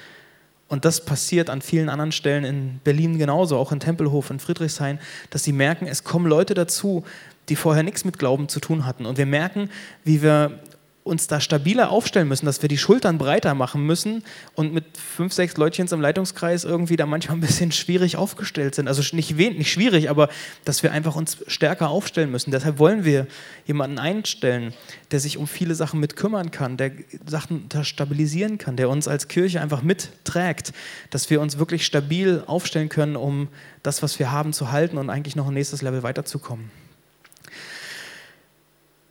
und 0.68 0.84
das 0.84 1.04
passiert 1.04 1.50
an 1.50 1.62
vielen 1.62 1.88
anderen 1.88 2.12
Stellen 2.12 2.44
in 2.44 2.80
Berlin 2.84 3.18
genauso, 3.18 3.58
auch 3.58 3.72
in 3.72 3.80
Tempelhof, 3.80 4.30
in 4.30 4.40
Friedrichshain, 4.40 4.98
dass 5.30 5.44
sie 5.44 5.52
merken, 5.52 5.86
es 5.86 6.04
kommen 6.04 6.26
Leute 6.26 6.54
dazu, 6.54 7.04
die 7.48 7.56
vorher 7.56 7.82
nichts 7.82 8.04
mit 8.04 8.18
Glauben 8.18 8.48
zu 8.48 8.60
tun 8.60 8.86
hatten. 8.86 9.04
Und 9.04 9.18
wir 9.18 9.26
merken, 9.26 9.68
wie 10.04 10.22
wir 10.22 10.58
uns 11.04 11.26
da 11.26 11.38
stabiler 11.38 11.90
aufstellen 11.90 12.28
müssen, 12.28 12.46
dass 12.46 12.62
wir 12.62 12.68
die 12.70 12.78
Schultern 12.78 13.18
breiter 13.18 13.54
machen 13.54 13.84
müssen 13.84 14.24
und 14.54 14.72
mit 14.72 14.84
fünf, 14.96 15.34
sechs 15.34 15.58
Leutchens 15.58 15.92
im 15.92 16.00
Leitungskreis 16.00 16.64
irgendwie 16.64 16.96
da 16.96 17.04
manchmal 17.04 17.36
ein 17.36 17.42
bisschen 17.42 17.72
schwierig 17.72 18.16
aufgestellt 18.16 18.74
sind. 18.74 18.88
Also 18.88 19.02
nicht, 19.14 19.36
nicht 19.36 19.70
schwierig, 19.70 20.08
aber 20.08 20.30
dass 20.64 20.82
wir 20.82 20.92
einfach 20.92 21.14
uns 21.14 21.36
stärker 21.46 21.90
aufstellen 21.90 22.30
müssen. 22.30 22.50
Deshalb 22.50 22.78
wollen 22.78 23.04
wir 23.04 23.26
jemanden 23.66 23.98
einstellen, 23.98 24.72
der 25.10 25.20
sich 25.20 25.36
um 25.36 25.46
viele 25.46 25.74
Sachen 25.74 26.00
mit 26.00 26.16
kümmern 26.16 26.50
kann, 26.50 26.78
der 26.78 26.92
Sachen 27.26 27.68
stabilisieren 27.82 28.56
kann, 28.56 28.76
der 28.76 28.88
uns 28.88 29.06
als 29.06 29.28
Kirche 29.28 29.60
einfach 29.60 29.82
mitträgt, 29.82 30.72
dass 31.10 31.28
wir 31.28 31.42
uns 31.42 31.58
wirklich 31.58 31.84
stabil 31.84 32.42
aufstellen 32.46 32.88
können, 32.88 33.16
um 33.16 33.48
das, 33.82 34.02
was 34.02 34.18
wir 34.18 34.32
haben, 34.32 34.54
zu 34.54 34.72
halten 34.72 34.96
und 34.96 35.10
eigentlich 35.10 35.36
noch 35.36 35.48
ein 35.48 35.54
nächstes 35.54 35.82
Level 35.82 36.02
weiterzukommen. 36.02 36.83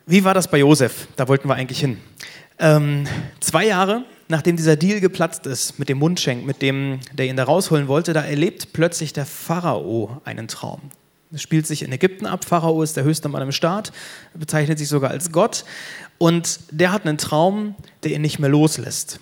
Wie 0.06 0.24
war 0.24 0.34
das 0.34 0.48
bei 0.48 0.58
Josef? 0.58 1.08
Da 1.16 1.28
wollten 1.28 1.48
wir 1.48 1.54
eigentlich 1.54 1.80
hin. 1.80 1.98
Ähm, 2.58 3.06
zwei 3.40 3.66
Jahre 3.66 4.04
nachdem 4.28 4.56
dieser 4.56 4.76
Deal 4.76 5.00
geplatzt 5.00 5.46
ist 5.46 5.78
mit 5.78 5.88
dem 5.88 5.98
Mundschenk, 5.98 6.46
mit 6.46 6.62
dem, 6.62 7.00
der 7.12 7.26
ihn 7.26 7.36
da 7.36 7.44
rausholen 7.44 7.88
wollte, 7.88 8.12
da 8.12 8.22
erlebt 8.22 8.72
plötzlich 8.72 9.12
der 9.12 9.26
Pharao 9.26 10.20
einen 10.24 10.48
Traum. 10.48 10.80
Das 11.30 11.42
spielt 11.42 11.66
sich 11.66 11.82
in 11.82 11.92
Ägypten 11.92 12.26
ab. 12.26 12.44
Pharao 12.44 12.82
ist 12.82 12.96
der 12.96 13.04
höchste 13.04 13.28
Mann 13.28 13.42
im 13.42 13.52
Staat, 13.52 13.92
bezeichnet 14.34 14.78
sich 14.78 14.88
sogar 14.88 15.10
als 15.10 15.32
Gott. 15.32 15.64
Und 16.18 16.60
der 16.70 16.92
hat 16.92 17.06
einen 17.06 17.18
Traum, 17.18 17.74
der 18.04 18.12
ihn 18.12 18.22
nicht 18.22 18.38
mehr 18.38 18.50
loslässt 18.50 19.18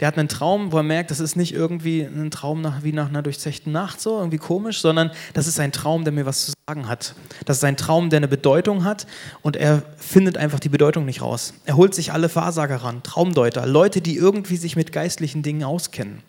der 0.00 0.08
hat 0.08 0.18
einen 0.18 0.28
Traum, 0.28 0.72
wo 0.72 0.78
er 0.78 0.82
merkt, 0.82 1.10
das 1.10 1.20
ist 1.20 1.36
nicht 1.36 1.54
irgendwie 1.54 2.02
ein 2.02 2.30
Traum 2.30 2.60
nach, 2.60 2.82
wie 2.82 2.92
nach 2.92 3.08
einer 3.08 3.22
durchzechten 3.22 3.72
Nacht, 3.72 4.00
so 4.00 4.18
irgendwie 4.18 4.38
komisch, 4.38 4.80
sondern 4.80 5.10
das 5.34 5.46
ist 5.46 5.58
ein 5.60 5.72
Traum, 5.72 6.04
der 6.04 6.12
mir 6.12 6.26
was 6.26 6.46
zu 6.46 6.52
sagen 6.68 6.88
hat. 6.88 7.14
Das 7.44 7.58
ist 7.58 7.64
ein 7.64 7.76
Traum, 7.76 8.10
der 8.10 8.18
eine 8.18 8.28
Bedeutung 8.28 8.84
hat 8.84 9.06
und 9.42 9.56
er 9.56 9.82
findet 9.96 10.36
einfach 10.36 10.60
die 10.60 10.68
Bedeutung 10.68 11.04
nicht 11.04 11.22
raus. 11.22 11.54
Er 11.64 11.76
holt 11.76 11.94
sich 11.94 12.12
alle 12.12 12.34
Wahrsager 12.34 12.76
ran, 12.76 13.02
Traumdeuter, 13.02 13.66
Leute, 13.66 14.00
die 14.00 14.16
irgendwie 14.16 14.56
sich 14.56 14.76
mit 14.76 14.92
geistlichen 14.92 15.42
Dingen 15.42 15.64
auskennen. 15.64 16.22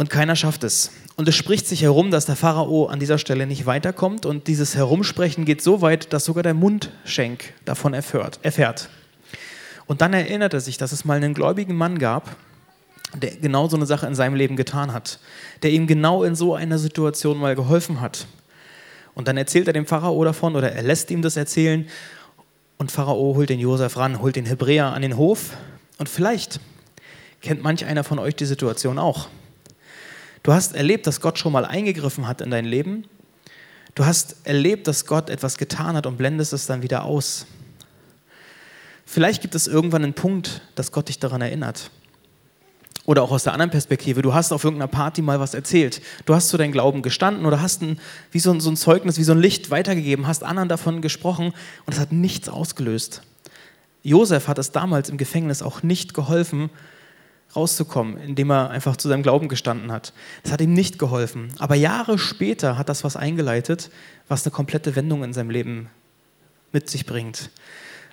Und 0.00 0.08
keiner 0.08 0.34
schafft 0.34 0.64
es. 0.64 0.92
Und 1.16 1.28
es 1.28 1.34
spricht 1.34 1.66
sich 1.66 1.82
herum, 1.82 2.10
dass 2.10 2.24
der 2.24 2.34
Pharao 2.34 2.86
an 2.86 3.00
dieser 3.00 3.18
Stelle 3.18 3.46
nicht 3.46 3.66
weiterkommt. 3.66 4.24
Und 4.24 4.46
dieses 4.46 4.74
Herumsprechen 4.74 5.44
geht 5.44 5.60
so 5.60 5.82
weit, 5.82 6.14
dass 6.14 6.24
sogar 6.24 6.42
der 6.42 6.54
Mundschenk 6.54 7.52
davon 7.66 7.92
erfährt. 7.92 8.40
erfährt. 8.42 8.88
Und 9.90 10.02
dann 10.02 10.12
erinnert 10.12 10.54
er 10.54 10.60
sich, 10.60 10.78
dass 10.78 10.92
es 10.92 11.04
mal 11.04 11.16
einen 11.16 11.34
gläubigen 11.34 11.74
Mann 11.74 11.98
gab, 11.98 12.36
der 13.16 13.32
genau 13.32 13.66
so 13.66 13.74
eine 13.74 13.86
Sache 13.86 14.06
in 14.06 14.14
seinem 14.14 14.36
Leben 14.36 14.54
getan 14.54 14.92
hat, 14.92 15.18
der 15.64 15.72
ihm 15.72 15.88
genau 15.88 16.22
in 16.22 16.36
so 16.36 16.54
einer 16.54 16.78
Situation 16.78 17.38
mal 17.38 17.56
geholfen 17.56 18.00
hat. 18.00 18.28
Und 19.14 19.26
dann 19.26 19.36
erzählt 19.36 19.66
er 19.66 19.72
dem 19.72 19.86
Pharao 19.86 20.22
davon 20.22 20.54
oder 20.54 20.70
er 20.70 20.84
lässt 20.84 21.10
ihm 21.10 21.22
das 21.22 21.36
erzählen 21.36 21.88
und 22.78 22.92
Pharao 22.92 23.34
holt 23.34 23.50
den 23.50 23.58
Josef 23.58 23.96
ran, 23.96 24.22
holt 24.22 24.36
den 24.36 24.46
Hebräer 24.46 24.92
an 24.92 25.02
den 25.02 25.16
Hof 25.16 25.56
und 25.98 26.08
vielleicht 26.08 26.60
kennt 27.40 27.60
manch 27.60 27.84
einer 27.84 28.04
von 28.04 28.20
euch 28.20 28.36
die 28.36 28.46
Situation 28.46 28.96
auch. 28.96 29.26
Du 30.44 30.52
hast 30.52 30.76
erlebt, 30.76 31.08
dass 31.08 31.20
Gott 31.20 31.36
schon 31.36 31.50
mal 31.50 31.64
eingegriffen 31.64 32.28
hat 32.28 32.42
in 32.42 32.52
dein 32.52 32.64
Leben. 32.64 33.08
Du 33.96 34.04
hast 34.04 34.36
erlebt, 34.44 34.86
dass 34.86 35.04
Gott 35.04 35.28
etwas 35.28 35.58
getan 35.58 35.96
hat 35.96 36.06
und 36.06 36.16
blendest 36.16 36.52
es 36.52 36.66
dann 36.66 36.82
wieder 36.82 37.02
aus. 37.02 37.44
Vielleicht 39.12 39.42
gibt 39.42 39.56
es 39.56 39.66
irgendwann 39.66 40.04
einen 40.04 40.14
Punkt, 40.14 40.62
dass 40.76 40.92
Gott 40.92 41.08
dich 41.08 41.18
daran 41.18 41.40
erinnert. 41.40 41.90
Oder 43.06 43.24
auch 43.24 43.32
aus 43.32 43.42
der 43.42 43.54
anderen 43.54 43.72
Perspektive, 43.72 44.22
du 44.22 44.34
hast 44.34 44.52
auf 44.52 44.62
irgendeiner 44.62 44.86
Party 44.86 45.20
mal 45.20 45.40
was 45.40 45.52
erzählt. 45.52 46.00
Du 46.26 46.34
hast 46.36 46.48
zu 46.48 46.56
deinem 46.56 46.70
Glauben 46.70 47.02
gestanden 47.02 47.44
oder 47.44 47.60
hast 47.60 47.82
ein, 47.82 47.98
wie 48.30 48.38
so 48.38 48.52
ein, 48.52 48.60
so 48.60 48.70
ein 48.70 48.76
Zeugnis, 48.76 49.18
wie 49.18 49.24
so 49.24 49.32
ein 49.32 49.40
Licht 49.40 49.72
weitergegeben, 49.72 50.28
hast 50.28 50.44
anderen 50.44 50.68
davon 50.68 51.02
gesprochen 51.02 51.52
und 51.86 51.92
es 51.92 51.98
hat 51.98 52.12
nichts 52.12 52.48
ausgelöst. 52.48 53.22
Josef 54.04 54.46
hat 54.46 54.60
es 54.60 54.70
damals 54.70 55.08
im 55.08 55.16
Gefängnis 55.16 55.60
auch 55.60 55.82
nicht 55.82 56.14
geholfen, 56.14 56.70
rauszukommen, 57.56 58.16
indem 58.16 58.52
er 58.52 58.70
einfach 58.70 58.96
zu 58.96 59.08
seinem 59.08 59.24
Glauben 59.24 59.48
gestanden 59.48 59.90
hat. 59.90 60.12
Das 60.44 60.52
hat 60.52 60.60
ihm 60.60 60.72
nicht 60.72 61.00
geholfen. 61.00 61.52
Aber 61.58 61.74
Jahre 61.74 62.16
später 62.16 62.78
hat 62.78 62.88
das 62.88 63.02
was 63.02 63.16
eingeleitet, 63.16 63.90
was 64.28 64.44
eine 64.46 64.52
komplette 64.52 64.94
Wendung 64.94 65.24
in 65.24 65.32
seinem 65.32 65.50
Leben 65.50 65.90
mit 66.70 66.88
sich 66.88 67.06
bringt. 67.06 67.50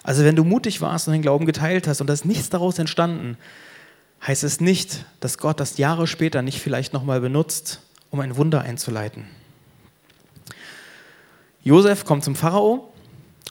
Also 0.07 0.23
wenn 0.23 0.37
du 0.37 0.45
mutig 0.45 0.79
warst 0.79 1.09
und 1.09 1.11
den 1.11 1.21
Glauben 1.21 1.45
geteilt 1.45 1.85
hast 1.85 1.99
und 1.99 2.07
da 2.07 2.13
ist 2.13 2.23
nichts 2.23 2.49
daraus 2.49 2.79
entstanden, 2.79 3.37
heißt 4.25 4.45
es 4.45 4.61
nicht, 4.61 5.03
dass 5.19 5.37
Gott 5.37 5.59
das 5.59 5.77
Jahre 5.77 6.07
später 6.07 6.41
nicht 6.41 6.61
vielleicht 6.61 6.93
nochmal 6.93 7.19
benutzt, 7.19 7.81
um 8.09 8.21
ein 8.21 8.37
Wunder 8.37 8.61
einzuleiten. 8.61 9.25
Josef 11.61 12.05
kommt 12.05 12.23
zum 12.23 12.37
Pharao 12.37 12.93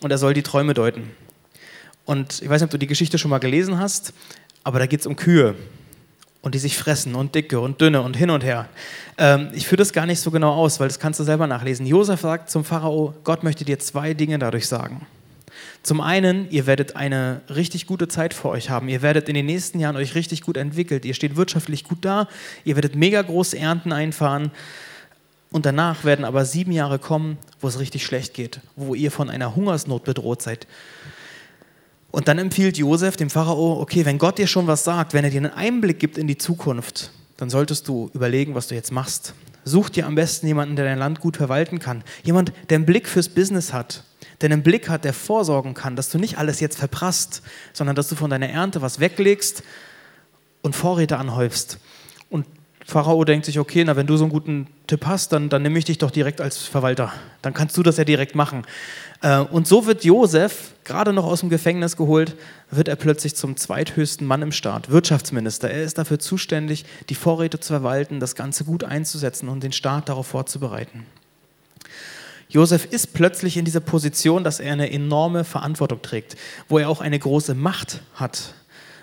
und 0.01 0.11
er 0.11 0.17
soll 0.17 0.33
die 0.33 0.43
Träume 0.43 0.73
deuten. 0.73 1.11
Und 2.07 2.41
ich 2.41 2.49
weiß 2.49 2.63
nicht, 2.63 2.69
ob 2.69 2.71
du 2.71 2.79
die 2.79 2.87
Geschichte 2.87 3.19
schon 3.19 3.31
mal 3.31 3.37
gelesen 3.37 3.79
hast, 3.79 4.15
aber 4.65 4.79
da 4.79 4.87
geht 4.87 5.01
es 5.01 5.07
um 5.07 5.15
Kühe 5.15 5.57
und 6.41 6.55
die 6.55 6.59
sich 6.59 6.79
fressen 6.79 7.17
und 7.17 7.35
dicke 7.35 7.61
und 7.61 7.83
dünne 7.83 8.01
und 8.01 8.17
hin 8.17 8.31
und 8.31 8.43
her. 8.43 8.71
Ähm, 9.19 9.51
ich 9.53 9.67
führe 9.67 9.81
das 9.81 9.93
gar 9.93 10.07
nicht 10.07 10.21
so 10.21 10.31
genau 10.31 10.55
aus, 10.55 10.81
weil 10.81 10.89
das 10.89 10.99
kannst 10.99 11.21
du 11.21 11.25
selber 11.25 11.47
nachlesen. 11.47 11.85
Josef 11.85 12.23
sagt 12.23 12.49
zum 12.49 12.65
Pharao, 12.65 13.13
Gott 13.25 13.43
möchte 13.43 13.67
dir 13.67 13.79
zwei 13.79 14.15
Dinge 14.15 14.39
dadurch 14.39 14.67
sagen. 14.67 15.07
Zum 15.87 16.01
einen, 16.01 16.51
ihr 16.51 16.67
werdet 16.67 16.97
eine 16.97 17.43
richtig 17.49 17.87
gute 17.87 18.09
Zeit 18.09 18.35
vor 18.35 18.51
euch 18.51 18.71
haben. 18.71 18.89
Ihr 18.89 19.03
werdet 19.03 19.29
in 19.29 19.37
den 19.37 19.47
nächsten 19.47 19.79
Jahren 19.79 19.95
euch 19.95 20.17
richtig 20.17 20.41
gut 20.41 20.57
entwickelt. 20.57 21.05
Ihr 21.05 21.15
steht 21.15 21.37
wirtschaftlich 21.37 21.85
gut 21.85 21.99
da. 22.01 22.27
Ihr 22.65 22.75
werdet 22.75 22.97
mega 22.97 23.23
große 23.23 23.57
Ernten 23.57 23.93
einfahren. 23.93 24.51
Und 25.53 25.65
danach 25.65 26.03
werden 26.03 26.25
aber 26.25 26.45
sieben 26.45 26.73
Jahre 26.73 26.99
kommen, 26.99 27.39
wo 27.61 27.69
es 27.69 27.79
richtig 27.79 28.05
schlecht 28.05 28.35
geht, 28.35 28.59
wo 28.75 28.97
ihr 28.97 29.13
von 29.13 29.31
einer 29.31 29.55
Hungersnot 29.55 30.03
bedroht 30.03 30.43
seid. 30.43 30.67
Und 32.11 32.27
dann 32.27 32.41
empfiehlt 32.41 32.77
Josef 32.79 33.17
dem 33.17 33.31
Pharao, 33.31 33.81
okay, 33.81 34.05
wenn 34.05 34.19
Gott 34.19 34.39
dir 34.39 34.49
schon 34.49 34.67
was 34.67 34.83
sagt, 34.83 35.15
wenn 35.15 35.23
er 35.23 35.31
dir 35.31 35.39
einen 35.39 35.53
Einblick 35.53 36.01
gibt 36.01 36.19
in 36.19 36.27
die 36.27 36.37
Zukunft, 36.37 37.13
dann 37.37 37.49
solltest 37.49 37.87
du 37.87 38.11
überlegen, 38.13 38.57
was 38.57 38.67
du 38.67 38.75
jetzt 38.75 38.91
machst. 38.91 39.35
Such 39.65 39.91
dir 39.91 40.09
am 40.09 40.17
besten 40.17 40.49
jemanden, 40.49 40.75
der 40.75 40.85
dein 40.85 40.99
Land 40.99 41.21
gut 41.21 41.37
verwalten 41.37 41.79
kann. 41.79 42.03
Jemand, 42.25 42.53
der 42.71 42.75
einen 42.75 42.87
Blick 42.87 43.07
fürs 43.07 43.29
Business 43.29 43.73
hat, 43.73 44.03
der 44.41 44.51
einen 44.51 44.63
Blick 44.63 44.89
hat, 44.89 45.05
der 45.05 45.13
vorsorgen 45.13 45.75
kann, 45.75 45.97
dass 45.97 46.11
du 46.11 46.19
nicht 46.19 46.39
alles 46.39 46.61
jetzt 46.61 46.79
verprasst, 46.79 47.43
sondern 47.73 47.97
dass 47.97 48.09
du 48.09 48.15
von 48.15 48.31
deiner 48.31 48.49
Ernte 48.49 48.83
was 48.83 49.01
weglegst 49.01 49.63
und 50.63 50.75
Vorräte 50.75 51.17
anhäufst. 51.17 51.79
Und 52.29 52.47
Pharao 52.85 53.25
denkt 53.25 53.47
sich, 53.47 53.59
okay, 53.59 53.83
na, 53.85 53.97
wenn 53.97 54.07
du 54.07 54.17
so 54.17 54.25
einen 54.25 54.33
guten 54.33 54.69
Tipp 54.87 55.07
hast, 55.07 55.33
dann, 55.33 55.49
dann 55.49 55.63
nehme 55.63 55.77
ich 55.79 55.85
dich 55.85 55.99
doch 55.99 56.13
direkt 56.13 56.41
als 56.41 56.59
Verwalter. 56.59 57.13
Dann 57.43 57.53
kannst 57.53 57.77
du 57.77 57.83
das 57.83 57.97
ja 57.97 58.05
direkt 58.05 58.37
machen. 58.37 58.65
Äh, 59.23 59.41
und 59.41 59.67
so 59.67 59.87
wird 59.87 60.05
Josef, 60.05 60.73
gerade 60.85 61.13
noch 61.13 61.25
aus 61.25 61.41
dem 61.41 61.49
Gefängnis 61.49 61.97
geholt, 61.97 62.37
wird 62.71 62.87
er 62.87 62.95
plötzlich 62.95 63.35
zum 63.35 63.57
zweithöchsten 63.57 64.25
Mann 64.25 64.43
im 64.43 64.53
Staat, 64.53 64.89
Wirtschaftsminister. 64.89 65.69
Er 65.69 65.83
ist 65.83 65.99
dafür 65.99 66.21
zuständig, 66.21 66.85
die 67.09 67.17
Vorräte 67.17 67.59
zu 67.59 67.73
verwalten, 67.73 68.21
das 68.21 68.37
Ganze 68.37 68.65
gut 68.65 68.85
einzusetzen 68.85 69.49
und 69.49 69.65
den 69.65 69.73
Staat 69.73 70.09
darauf 70.09 70.29
vorzubereiten. 70.29 71.07
Josef 72.49 72.85
ist 72.87 73.13
plötzlich 73.13 73.57
in 73.57 73.65
dieser 73.65 73.81
Position, 73.81 74.45
dass 74.45 74.61
er 74.61 74.73
eine 74.73 74.91
enorme 74.93 75.45
Verantwortung 75.45 76.01
trägt, 76.03 76.37
wo 76.69 76.79
er 76.79 76.89
auch 76.89 77.01
eine 77.01 77.19
große 77.19 77.55
Macht 77.55 78.03
hat, 78.15 78.55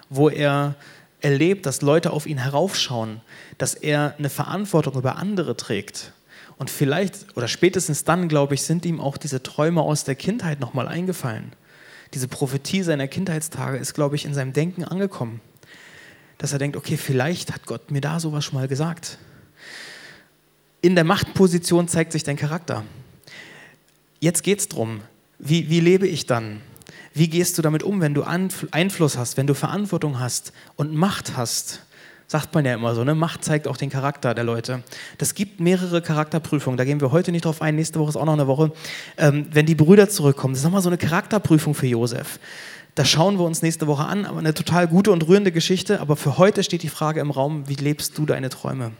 wo 0.09 0.29
er 0.29 0.75
erlebt, 1.19 1.65
dass 1.65 1.81
Leute 1.81 2.12
auf 2.12 2.25
ihn 2.25 2.38
heraufschauen, 2.38 3.21
dass 3.57 3.73
er 3.73 4.15
eine 4.17 4.29
Verantwortung 4.29 4.95
über 4.95 5.17
andere 5.17 5.57
trägt. 5.57 6.13
Und 6.57 6.69
vielleicht 6.69 7.35
oder 7.35 7.47
spätestens 7.47 8.03
dann, 8.03 8.27
glaube 8.27 8.53
ich, 8.53 8.62
sind 8.62 8.85
ihm 8.85 9.01
auch 9.01 9.17
diese 9.17 9.43
Träume 9.43 9.81
aus 9.81 10.03
der 10.03 10.15
Kindheit 10.15 10.59
nochmal 10.59 10.88
eingefallen. 10.88 11.53
Diese 12.13 12.27
Prophetie 12.27 12.83
seiner 12.83 13.07
Kindheitstage 13.07 13.77
ist, 13.77 13.93
glaube 13.93 14.15
ich, 14.15 14.25
in 14.25 14.33
seinem 14.33 14.53
Denken 14.53 14.83
angekommen. 14.83 15.41
Dass 16.38 16.53
er 16.53 16.59
denkt, 16.59 16.77
okay, 16.77 16.97
vielleicht 16.97 17.53
hat 17.53 17.65
Gott 17.65 17.89
mir 17.89 18.01
da 18.01 18.19
sowas 18.19 18.45
schon 18.45 18.59
mal 18.59 18.67
gesagt. 18.67 19.17
In 20.81 20.95
der 20.95 21.05
Machtposition 21.05 21.88
zeigt 21.88 22.12
sich 22.12 22.23
dein 22.23 22.38
Charakter. 22.38 22.83
Jetzt 24.24 24.42
geht 24.42 24.60
es 24.60 24.70
darum, 24.70 25.01
wie, 25.38 25.70
wie 25.70 25.82
lebe 25.82 26.08
ich 26.08 26.25
dann? 26.25 26.62
Wie 27.13 27.27
gehst 27.27 27.58
du 27.58 27.62
damit 27.62 27.84
um, 27.84 28.00
wenn 28.00 28.13
du 28.13 28.24
Einfluss 28.24 29.18
hast, 29.18 29.36
wenn 29.36 29.48
du 29.48 29.53
Verantwortung 29.53 30.18
hast 30.18 30.53
und 30.77 30.96
Macht 30.96 31.36
hast? 31.36 31.82
Sagt 32.27 32.56
man 32.56 32.63
ja 32.63 32.74
immer 32.74 32.96
so, 32.96 33.03
ne? 33.03 33.15
Macht 33.15 33.44
zeigt 33.44 33.68
auch 33.68 33.75
den 33.75 33.89
Charakter 33.89 34.34
der 34.34 34.46
Leute. 34.46 34.82
Das 35.18 35.36
gibt 35.36 35.60
mehrere 35.60 36.01
Charakterprüfungen, 36.01 36.77
da 36.77 36.86
gehen 36.86 37.01
wir 37.01 37.12
heute 37.12 37.34
nicht 37.34 37.44
drauf 37.44 37.62
ein, 37.62 37.75
nächste 37.75 38.00
Woche 38.00 38.12
ist 38.12 38.15
auch 38.15 38.24
noch 38.24 38.32
eine 38.32 38.48
Woche. 38.48 38.72
Ähm, 39.18 39.48
wenn 39.51 39.65
die 39.65 39.75
Brüder 39.75 40.08
zurückkommen, 40.08 40.53
das 40.53 40.62
ist 40.62 40.63
nochmal 40.63 40.82
so 40.82 40.88
eine 40.88 40.98
Charakterprüfung 40.98 41.75
für 41.75 41.88
Josef. 41.88 42.39
Das 42.96 43.10
schauen 43.10 43.38
wir 43.38 43.44
uns 43.44 43.62
nächste 43.62 43.88
Woche 43.88 44.06
an, 44.06 44.25
aber 44.25 44.39
eine 44.39 44.53
total 44.53 44.88
gute 44.88 45.12
und 45.12 45.27
rührende 45.27 45.51
Geschichte. 45.51 46.00
Aber 46.00 46.15
für 46.15 46.38
heute 46.38 46.63
steht 46.63 46.84
die 46.84 46.88
Frage 46.88 47.20
im 47.20 47.30
Raum, 47.30 47.68
wie 47.68 47.75
lebst 47.75 48.18
du 48.18 48.25
deine 48.25 48.48
Träume? 48.48 48.94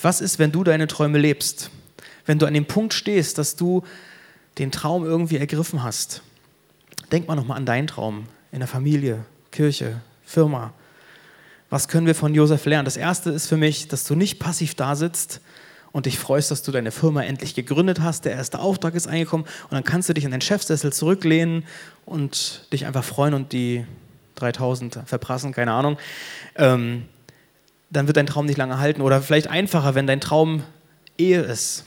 Was 0.00 0.22
ist, 0.22 0.38
wenn 0.38 0.50
du 0.50 0.64
deine 0.64 0.86
Träume 0.86 1.18
lebst? 1.18 1.70
Wenn 2.24 2.38
du 2.38 2.46
an 2.46 2.54
dem 2.54 2.64
Punkt 2.64 2.94
stehst, 2.94 3.36
dass 3.36 3.54
du 3.54 3.82
den 4.58 4.70
Traum 4.70 5.04
irgendwie 5.04 5.38
ergriffen 5.38 5.82
hast? 5.82 6.22
Denk 7.12 7.28
mal 7.28 7.34
nochmal 7.34 7.56
an 7.56 7.66
deinen 7.66 7.86
Traum 7.86 8.26
in 8.52 8.58
der 8.58 8.68
Familie, 8.68 9.24
Kirche, 9.52 10.00
Firma. 10.24 10.72
Was 11.70 11.88
können 11.88 12.06
wir 12.06 12.14
von 12.14 12.34
Josef 12.34 12.64
lernen? 12.64 12.84
Das 12.84 12.96
erste 12.96 13.30
ist 13.30 13.46
für 13.46 13.56
mich, 13.56 13.88
dass 13.88 14.04
du 14.04 14.14
nicht 14.14 14.38
passiv 14.38 14.74
da 14.74 14.94
sitzt 14.96 15.40
und 15.92 16.06
dich 16.06 16.18
freust, 16.18 16.50
dass 16.50 16.62
du 16.62 16.72
deine 16.72 16.90
Firma 16.90 17.22
endlich 17.22 17.54
gegründet 17.54 18.00
hast. 18.00 18.24
Der 18.24 18.32
erste 18.32 18.58
Auftrag 18.58 18.94
ist 18.94 19.06
eingekommen 19.06 19.46
und 19.64 19.72
dann 19.72 19.84
kannst 19.84 20.08
du 20.08 20.14
dich 20.14 20.24
in 20.24 20.30
den 20.30 20.40
Chefsessel 20.40 20.92
zurücklehnen 20.92 21.64
und 22.04 22.66
dich 22.72 22.86
einfach 22.86 23.04
freuen 23.04 23.34
und 23.34 23.52
die 23.52 23.84
3000 24.36 25.00
verprassen, 25.06 25.52
keine 25.52 25.72
Ahnung. 25.72 25.98
Ähm, 26.56 27.06
dann 27.90 28.06
wird 28.06 28.16
dein 28.16 28.26
Traum 28.26 28.46
nicht 28.46 28.58
lange 28.58 28.78
halten. 28.78 29.00
Oder 29.00 29.22
vielleicht 29.22 29.48
einfacher, 29.48 29.94
wenn 29.94 30.06
dein 30.06 30.20
Traum 30.20 30.62
Ehe 31.18 31.40
ist, 31.40 31.84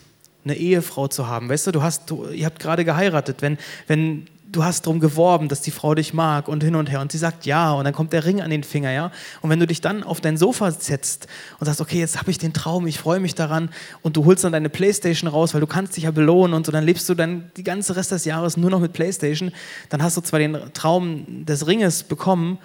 eine 0.49 0.57
Ehefrau 0.57 1.07
zu 1.07 1.27
haben. 1.27 1.49
Weißt 1.49 1.67
du, 1.67 1.71
du 1.71 1.83
hast, 1.83 2.09
du, 2.09 2.27
ihr 2.29 2.45
habt 2.45 2.59
gerade 2.59 2.85
geheiratet. 2.85 3.41
Wenn, 3.41 3.57
wenn 3.87 4.27
du 4.51 4.63
hast 4.63 4.85
darum 4.85 4.99
geworben, 4.99 5.47
dass 5.47 5.61
die 5.61 5.71
Frau 5.71 5.93
dich 5.93 6.13
mag 6.13 6.47
und 6.47 6.63
hin 6.63 6.75
und 6.75 6.89
her 6.89 7.01
und 7.01 7.11
sie 7.11 7.17
sagt 7.17 7.45
ja 7.45 7.71
und 7.71 7.85
dann 7.85 7.93
kommt 7.93 8.13
der 8.13 8.25
Ring 8.25 8.41
an 8.41 8.49
den 8.49 8.63
Finger, 8.63 8.91
ja. 8.91 9.11
Und 9.41 9.49
wenn 9.49 9.59
du 9.59 9.67
dich 9.67 9.81
dann 9.81 10.03
auf 10.03 10.21
dein 10.21 10.37
Sofa 10.37 10.71
setzt 10.71 11.27
und 11.59 11.65
sagst, 11.65 11.81
okay, 11.81 11.99
jetzt 11.99 12.19
habe 12.19 12.31
ich 12.31 12.37
den 12.37 12.53
Traum, 12.53 12.87
ich 12.87 12.97
freue 12.97 13.19
mich 13.19 13.35
daran 13.35 13.69
und 14.01 14.17
du 14.17 14.25
holst 14.25 14.43
dann 14.43 14.51
deine 14.51 14.69
Playstation 14.69 15.29
raus, 15.29 15.53
weil 15.53 15.61
du 15.61 15.67
kannst 15.67 15.95
dich 15.97 16.05
ja 16.05 16.11
belohnen 16.11 16.53
und 16.53 16.65
so, 16.65 16.71
dann 16.71 16.83
lebst 16.83 17.07
du 17.09 17.13
dann 17.13 17.51
die 17.57 17.63
ganze 17.63 17.95
Rest 17.95 18.11
des 18.11 18.25
Jahres 18.25 18.57
nur 18.57 18.69
noch 18.69 18.79
mit 18.79 18.93
Playstation, 18.93 19.51
dann 19.89 20.01
hast 20.01 20.17
du 20.17 20.21
zwar 20.21 20.39
den 20.39 20.57
Traum 20.73 21.45
des 21.45 21.67
Ringes 21.67 22.03
bekommen, 22.03 22.57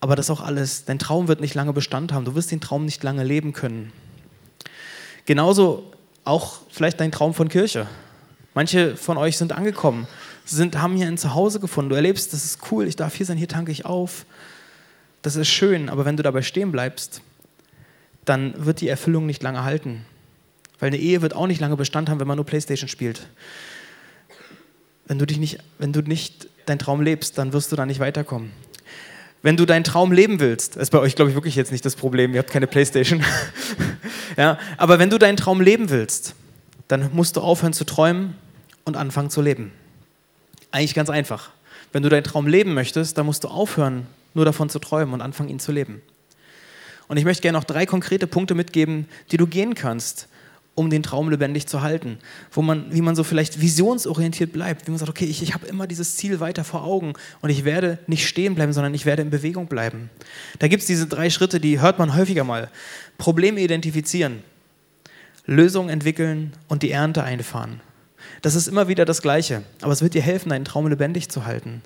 aber 0.00 0.16
das 0.16 0.30
auch 0.30 0.40
alles, 0.40 0.84
dein 0.84 0.98
Traum 0.98 1.28
wird 1.28 1.40
nicht 1.40 1.54
lange 1.54 1.72
Bestand 1.72 2.12
haben, 2.12 2.24
du 2.24 2.34
wirst 2.34 2.50
den 2.50 2.60
Traum 2.60 2.84
nicht 2.84 3.02
lange 3.02 3.24
leben 3.24 3.52
können. 3.52 3.92
Genauso 5.24 5.91
auch 6.24 6.60
vielleicht 6.70 7.00
dein 7.00 7.12
Traum 7.12 7.34
von 7.34 7.48
Kirche. 7.48 7.86
Manche 8.54 8.96
von 8.96 9.16
euch 9.16 9.38
sind 9.38 9.52
angekommen 9.52 10.06
sind, 10.44 10.80
haben 10.80 10.96
hier 10.96 11.06
ein 11.06 11.18
Zuhause 11.18 11.60
gefunden. 11.60 11.90
Du 11.90 11.96
erlebst, 11.96 12.32
das 12.32 12.44
ist 12.44 12.70
cool, 12.70 12.86
ich 12.86 12.96
darf 12.96 13.14
hier 13.14 13.26
sein, 13.26 13.38
hier 13.38 13.48
tanke 13.48 13.72
ich 13.72 13.84
auf. 13.84 14.26
Das 15.22 15.36
ist 15.36 15.48
schön, 15.48 15.88
aber 15.88 16.04
wenn 16.04 16.16
du 16.16 16.22
dabei 16.22 16.42
stehen 16.42 16.72
bleibst, 16.72 17.22
dann 18.24 18.54
wird 18.64 18.80
die 18.80 18.88
Erfüllung 18.88 19.26
nicht 19.26 19.42
lange 19.42 19.64
halten. 19.64 20.04
Weil 20.78 20.88
eine 20.88 20.98
Ehe 20.98 21.22
wird 21.22 21.34
auch 21.34 21.46
nicht 21.46 21.60
lange 21.60 21.76
Bestand 21.76 22.08
haben, 22.08 22.18
wenn 22.18 22.26
man 22.26 22.36
nur 22.36 22.46
Playstation 22.46 22.88
spielt. 22.88 23.28
Wenn 25.06 25.18
du, 25.18 25.26
dich 25.26 25.38
nicht, 25.38 25.58
wenn 25.78 25.92
du 25.92 26.00
nicht 26.00 26.48
deinen 26.66 26.78
Traum 26.78 27.02
lebst, 27.02 27.38
dann 27.38 27.52
wirst 27.52 27.70
du 27.70 27.76
da 27.76 27.86
nicht 27.86 28.00
weiterkommen. 28.00 28.50
Wenn 29.42 29.56
du 29.56 29.66
deinen 29.66 29.82
Traum 29.82 30.12
leben 30.12 30.38
willst, 30.38 30.76
ist 30.76 30.90
bei 30.90 31.00
euch, 31.00 31.16
glaube 31.16 31.30
ich, 31.30 31.34
wirklich 31.34 31.56
jetzt 31.56 31.72
nicht 31.72 31.84
das 31.84 31.96
Problem, 31.96 32.32
ihr 32.32 32.38
habt 32.38 32.50
keine 32.50 32.68
Playstation. 32.68 33.24
ja, 34.36 34.56
aber 34.76 35.00
wenn 35.00 35.10
du 35.10 35.18
deinen 35.18 35.36
Traum 35.36 35.60
leben 35.60 35.90
willst, 35.90 36.34
dann 36.86 37.10
musst 37.12 37.36
du 37.36 37.40
aufhören 37.40 37.72
zu 37.72 37.84
träumen 37.84 38.34
und 38.84 38.96
anfangen 38.96 39.30
zu 39.30 39.42
leben. 39.42 39.72
Eigentlich 40.70 40.94
ganz 40.94 41.10
einfach. 41.10 41.50
Wenn 41.92 42.02
du 42.02 42.08
deinen 42.08 42.24
Traum 42.24 42.46
leben 42.46 42.72
möchtest, 42.72 43.18
dann 43.18 43.26
musst 43.26 43.44
du 43.44 43.48
aufhören, 43.48 44.06
nur 44.34 44.44
davon 44.44 44.70
zu 44.70 44.78
träumen 44.78 45.12
und 45.12 45.20
anfangen, 45.20 45.50
ihn 45.50 45.60
zu 45.60 45.72
leben. 45.72 46.02
Und 47.08 47.16
ich 47.16 47.24
möchte 47.24 47.42
gerne 47.42 47.58
noch 47.58 47.64
drei 47.64 47.84
konkrete 47.84 48.26
Punkte 48.26 48.54
mitgeben, 48.54 49.06
die 49.32 49.36
du 49.36 49.46
gehen 49.46 49.74
kannst, 49.74 50.28
um 50.74 50.88
den 50.88 51.02
Traum 51.02 51.28
lebendig 51.28 51.66
zu 51.66 51.82
halten. 51.82 52.18
Wo 52.50 52.62
man, 52.62 52.92
wie 52.92 53.02
man 53.02 53.14
so 53.14 53.24
vielleicht 53.24 53.60
visionsorientiert 53.60 54.52
bleibt, 54.52 54.86
wie 54.86 54.90
man 54.90 54.98
sagt, 54.98 55.10
okay, 55.10 55.26
ich, 55.26 55.42
ich 55.42 55.54
habe 55.54 55.66
immer 55.66 55.86
dieses 55.86 56.16
Ziel 56.16 56.40
weiter 56.40 56.64
vor 56.64 56.84
Augen 56.84 57.12
und 57.42 57.50
ich 57.50 57.64
werde 57.64 57.98
nicht 58.06 58.26
stehen 58.26 58.54
bleiben, 58.54 58.72
sondern 58.72 58.94
ich 58.94 59.04
werde 59.04 59.22
in 59.22 59.30
Bewegung 59.30 59.66
bleiben. 59.66 60.08
Da 60.58 60.68
gibt 60.68 60.80
es 60.80 60.86
diese 60.86 61.06
drei 61.06 61.28
Schritte, 61.28 61.60
die 61.60 61.80
hört 61.80 61.98
man 61.98 62.16
häufiger 62.16 62.44
mal. 62.44 62.70
Probleme 63.18 63.60
identifizieren, 63.60 64.42
Lösungen 65.44 65.90
entwickeln 65.90 66.52
und 66.68 66.82
die 66.82 66.90
Ernte 66.90 67.22
einfahren. 67.22 67.80
Das 68.40 68.54
ist 68.54 68.68
immer 68.68 68.88
wieder 68.88 69.04
das 69.04 69.20
Gleiche, 69.20 69.62
aber 69.82 69.92
es 69.92 70.02
wird 70.02 70.14
dir 70.14 70.22
helfen, 70.22 70.48
deinen 70.48 70.64
Traum 70.64 70.86
lebendig 70.88 71.28
zu 71.28 71.44
halten. 71.44 71.82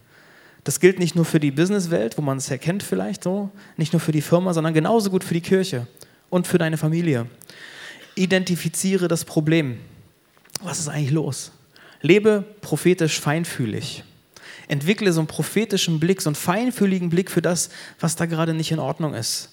Das 0.64 0.80
gilt 0.80 0.98
nicht 0.98 1.14
nur 1.14 1.24
für 1.24 1.40
die 1.40 1.50
Businesswelt, 1.50 2.18
wo 2.18 2.22
man 2.22 2.38
es 2.38 2.50
erkennt 2.50 2.82
vielleicht 2.82 3.24
so, 3.24 3.50
nicht 3.76 3.92
nur 3.92 4.00
für 4.00 4.12
die 4.12 4.20
Firma, 4.20 4.52
sondern 4.52 4.74
genauso 4.74 5.10
gut 5.10 5.24
für 5.24 5.34
die 5.34 5.40
Kirche 5.40 5.86
und 6.28 6.46
für 6.46 6.58
deine 6.58 6.76
Familie. 6.76 7.26
Identifiziere 8.16 9.06
das 9.06 9.24
Problem. 9.24 9.78
Was 10.62 10.80
ist 10.80 10.88
eigentlich 10.88 11.12
los? 11.12 11.52
Lebe 12.02 12.44
prophetisch 12.60 13.20
feinfühlig. 13.20 14.02
Entwickle 14.66 15.12
so 15.12 15.20
einen 15.20 15.28
prophetischen 15.28 16.00
Blick, 16.00 16.20
so 16.20 16.30
einen 16.30 16.34
feinfühligen 16.34 17.08
Blick 17.08 17.30
für 17.30 17.42
das, 17.42 17.70
was 18.00 18.16
da 18.16 18.26
gerade 18.26 18.52
nicht 18.52 18.72
in 18.72 18.80
Ordnung 18.80 19.14
ist 19.14 19.50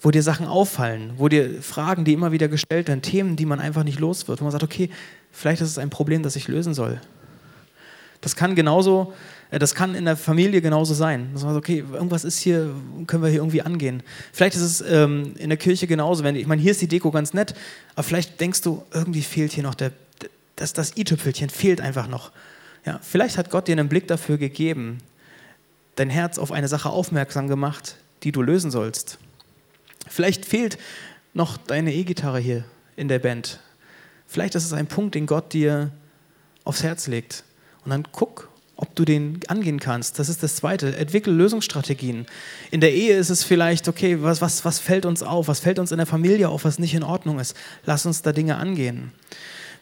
wo 0.00 0.10
dir 0.10 0.22
Sachen 0.22 0.46
auffallen, 0.46 1.12
wo 1.16 1.28
dir 1.28 1.60
Fragen, 1.62 2.04
die 2.04 2.12
immer 2.12 2.32
wieder 2.32 2.48
gestellt 2.48 2.88
werden, 2.88 3.02
Themen, 3.02 3.36
die 3.36 3.46
man 3.46 3.60
einfach 3.60 3.84
nicht 3.84 3.98
los 3.98 4.28
wird, 4.28 4.40
wo 4.40 4.44
man 4.44 4.52
sagt, 4.52 4.62
okay, 4.62 4.90
vielleicht 5.32 5.60
ist 5.60 5.70
es 5.70 5.78
ein 5.78 5.90
Problem, 5.90 6.22
das 6.22 6.36
ich 6.36 6.48
lösen 6.48 6.74
soll. 6.74 7.00
Das 8.20 8.36
kann 8.36 8.54
genauso, 8.54 9.12
äh, 9.50 9.58
das 9.58 9.74
kann 9.74 9.94
in 9.94 10.04
der 10.04 10.16
Familie 10.16 10.60
genauso 10.60 10.94
sein. 10.94 11.30
Dass 11.32 11.42
man 11.42 11.54
sagt, 11.54 11.64
okay, 11.64 11.84
irgendwas 11.92 12.24
ist 12.24 12.38
hier, 12.38 12.74
können 13.06 13.22
wir 13.22 13.30
hier 13.30 13.40
irgendwie 13.40 13.62
angehen. 13.62 14.02
Vielleicht 14.32 14.56
ist 14.56 14.62
es 14.62 14.80
ähm, 14.80 15.34
in 15.38 15.48
der 15.48 15.58
Kirche 15.58 15.86
genauso. 15.86 16.24
Wenn, 16.24 16.36
ich 16.36 16.46
meine, 16.46 16.60
hier 16.60 16.72
ist 16.72 16.82
die 16.82 16.88
Deko 16.88 17.10
ganz 17.10 17.34
nett, 17.34 17.54
aber 17.94 18.02
vielleicht 18.02 18.40
denkst 18.40 18.62
du, 18.62 18.82
irgendwie 18.92 19.22
fehlt 19.22 19.52
hier 19.52 19.62
noch 19.62 19.74
der, 19.74 19.92
das, 20.56 20.72
das 20.72 20.96
i-Tüpfelchen 20.96 21.50
fehlt 21.50 21.80
einfach 21.80 22.08
noch. 22.08 22.32
Ja, 22.84 23.00
vielleicht 23.02 23.38
hat 23.38 23.50
Gott 23.50 23.68
dir 23.68 23.72
einen 23.72 23.88
Blick 23.88 24.08
dafür 24.08 24.38
gegeben, 24.38 24.98
dein 25.96 26.10
Herz 26.10 26.38
auf 26.38 26.52
eine 26.52 26.68
Sache 26.68 26.90
aufmerksam 26.90 27.48
gemacht, 27.48 27.96
die 28.22 28.32
du 28.32 28.42
lösen 28.42 28.70
sollst. 28.70 29.18
Vielleicht 30.08 30.46
fehlt 30.46 30.78
noch 31.34 31.56
deine 31.56 31.92
E-Gitarre 31.94 32.38
hier 32.38 32.64
in 32.96 33.08
der 33.08 33.18
Band. 33.18 33.60
Vielleicht 34.26 34.54
ist 34.54 34.64
es 34.64 34.72
ein 34.72 34.86
Punkt, 34.86 35.14
den 35.14 35.26
Gott 35.26 35.52
dir 35.52 35.90
aufs 36.64 36.82
Herz 36.82 37.06
legt. 37.06 37.44
Und 37.88 37.92
dann 37.92 38.12
guck, 38.12 38.50
ob 38.76 38.94
du 38.96 39.06
den 39.06 39.40
angehen 39.48 39.80
kannst. 39.80 40.18
Das 40.18 40.28
ist 40.28 40.42
das 40.42 40.56
Zweite. 40.56 40.94
Entwickel 40.94 41.32
Lösungsstrategien. 41.32 42.26
In 42.70 42.82
der 42.82 42.92
Ehe 42.92 43.16
ist 43.16 43.30
es 43.30 43.44
vielleicht, 43.44 43.88
okay, 43.88 44.22
was, 44.22 44.42
was, 44.42 44.62
was 44.66 44.78
fällt 44.78 45.06
uns 45.06 45.22
auf? 45.22 45.48
Was 45.48 45.60
fällt 45.60 45.78
uns 45.78 45.90
in 45.90 45.96
der 45.96 46.04
Familie 46.04 46.50
auf, 46.50 46.66
was 46.66 46.78
nicht 46.78 46.92
in 46.92 47.02
Ordnung 47.02 47.38
ist? 47.38 47.56
Lass 47.86 48.04
uns 48.04 48.20
da 48.20 48.32
Dinge 48.32 48.56
angehen. 48.56 49.12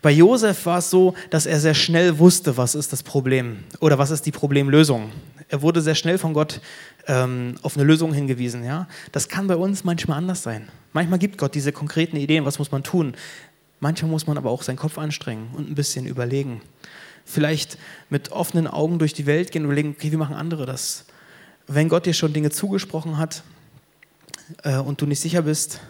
Bei 0.03 0.13
Josef 0.13 0.67
war 0.67 0.79
es 0.79 0.89
so, 0.89 1.15
dass 1.31 1.47
er 1.47 1.59
sehr 1.59 1.75
schnell 1.75 2.21
wusste, 2.21 2.57
was 2.57 2.77
ist 2.77 2.93
das 2.93 3.03
Problem 3.03 3.65
oder 3.81 3.99
was 3.99 4.13
ist 4.13 4.25
die 4.25 4.31
Problemlösung. 4.31 5.11
Er 5.49 5.63
wurde 5.63 5.83
sehr 5.83 5.97
schnell 5.97 6.17
von 6.17 6.33
Gott 6.33 6.61
ähm, 7.09 7.57
auf 7.63 7.77
eine 7.77 7.85
Lösung 7.85 8.13
hingewiesen. 8.13 8.63
Ja? 8.63 8.87
Das 9.11 9.27
kann 9.27 9.49
bei 9.49 9.57
uns 9.57 9.83
manchmal 9.83 10.19
anders 10.19 10.45
sein. 10.45 10.69
Manchmal 10.93 11.19
gibt 11.19 11.39
Gott 11.39 11.57
diese 11.57 11.73
konkreten 11.73 12.17
Ideen, 12.17 12.45
was 12.45 12.61
muss 12.61 12.71
man 12.71 12.85
tun. 12.85 13.17
Manchmal 13.81 14.13
muss 14.13 14.29
man 14.29 14.39
aber 14.39 14.51
auch 14.51 14.63
seinen 14.63 14.77
Kopf 14.77 14.97
anstrengen 14.97 15.49
und 15.55 15.69
ein 15.69 15.75
bisschen 15.75 16.07
überlegen. 16.07 16.61
Vielleicht 17.27 17.77
mit 18.09 18.33
offenen 18.33 18.67
Augen 18.67 18.99
durch 18.99 19.13
die 19.13 19.27
Welt 19.27 19.51
gehen 19.51 19.63
und 19.63 19.67
überlegen, 19.67 19.95
okay, 19.99 20.13
wie 20.13 20.17
machen 20.17 20.35
andere 20.35 20.65
das? 20.65 21.05
Wenn 21.67 21.89
Gott 21.89 22.07
dir 22.07 22.15
schon 22.15 22.33
Dinge 22.33 22.51
zugesprochen 22.51 23.19
hat 23.19 23.43
äh, 24.63 24.79
und 24.79 25.01
du 25.03 25.07
nicht 25.07 25.21
sicher 25.21 25.43
bist, 25.43 25.81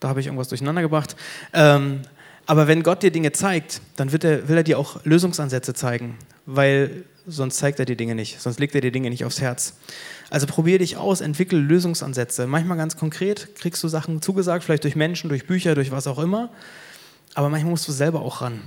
da 0.00 0.08
habe 0.08 0.20
ich 0.20 0.26
irgendwas 0.26 0.48
durcheinander 0.48 0.82
gebracht. 0.82 1.16
Ähm, 1.52 2.02
aber 2.46 2.68
wenn 2.68 2.82
Gott 2.82 3.02
dir 3.02 3.10
Dinge 3.10 3.32
zeigt, 3.32 3.80
dann 3.96 4.08
er, 4.08 4.48
will 4.48 4.56
er 4.56 4.62
dir 4.62 4.78
auch 4.78 5.04
Lösungsansätze 5.04 5.74
zeigen, 5.74 6.16
weil 6.46 7.04
sonst 7.26 7.58
zeigt 7.58 7.78
er 7.78 7.84
dir 7.84 7.96
Dinge 7.96 8.14
nicht, 8.14 8.40
sonst 8.40 8.58
legt 8.58 8.74
er 8.74 8.80
dir 8.80 8.92
Dinge 8.92 9.10
nicht 9.10 9.24
aufs 9.24 9.40
Herz. 9.40 9.74
Also 10.30 10.46
probier 10.46 10.78
dich 10.78 10.96
aus, 10.96 11.20
entwickel 11.20 11.58
Lösungsansätze. 11.58 12.46
Manchmal 12.46 12.76
ganz 12.76 12.96
konkret 12.96 13.54
kriegst 13.54 13.82
du 13.82 13.88
Sachen 13.88 14.22
zugesagt, 14.22 14.64
vielleicht 14.64 14.84
durch 14.84 14.96
Menschen, 14.96 15.28
durch 15.28 15.46
Bücher, 15.46 15.74
durch 15.74 15.90
was 15.90 16.06
auch 16.06 16.18
immer. 16.18 16.50
Aber 17.34 17.48
manchmal 17.48 17.70
musst 17.70 17.88
du 17.88 17.92
selber 17.92 18.20
auch 18.20 18.40
ran. 18.40 18.60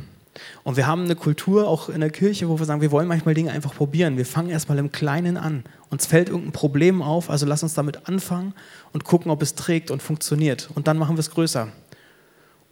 Und 0.63 0.77
wir 0.77 0.88
haben 0.88 1.06
eine 1.06 1.15
Kultur 1.15 1.67
auch 1.67 1.89
in 1.89 2.01
der 2.01 2.10
Kirche, 2.10 2.49
wo 2.49 2.60
wir 2.60 2.65
sagen, 2.65 2.82
wir 2.82 2.91
wollen 2.91 3.08
manchmal 3.08 3.34
Dinge 3.34 3.51
einfach 3.51 3.73
probieren. 3.73 4.17
Wir 4.17 4.25
fangen 4.25 4.49
erstmal 4.49 4.77
im 4.77 4.91
Kleinen 4.91 5.38
an. 5.38 5.63
Uns 5.89 6.06
fällt 6.06 6.30
irgendein 6.30 6.51
Problem 6.51 7.01
auf, 7.01 7.30
also 7.30 7.45
lass 7.45 7.63
uns 7.63 7.73
damit 7.73 8.08
anfangen 8.08 8.54
und 8.93 9.04
gucken, 9.04 9.32
ob 9.32 9.41
es 9.41 9.56
trägt 9.56 9.91
und 9.91 10.01
funktioniert. 10.01 10.69
Und 10.75 10.88
dann 10.88 10.97
machen 10.97 11.15
wir 11.15 11.19
es 11.21 11.32
größer. 11.32 11.67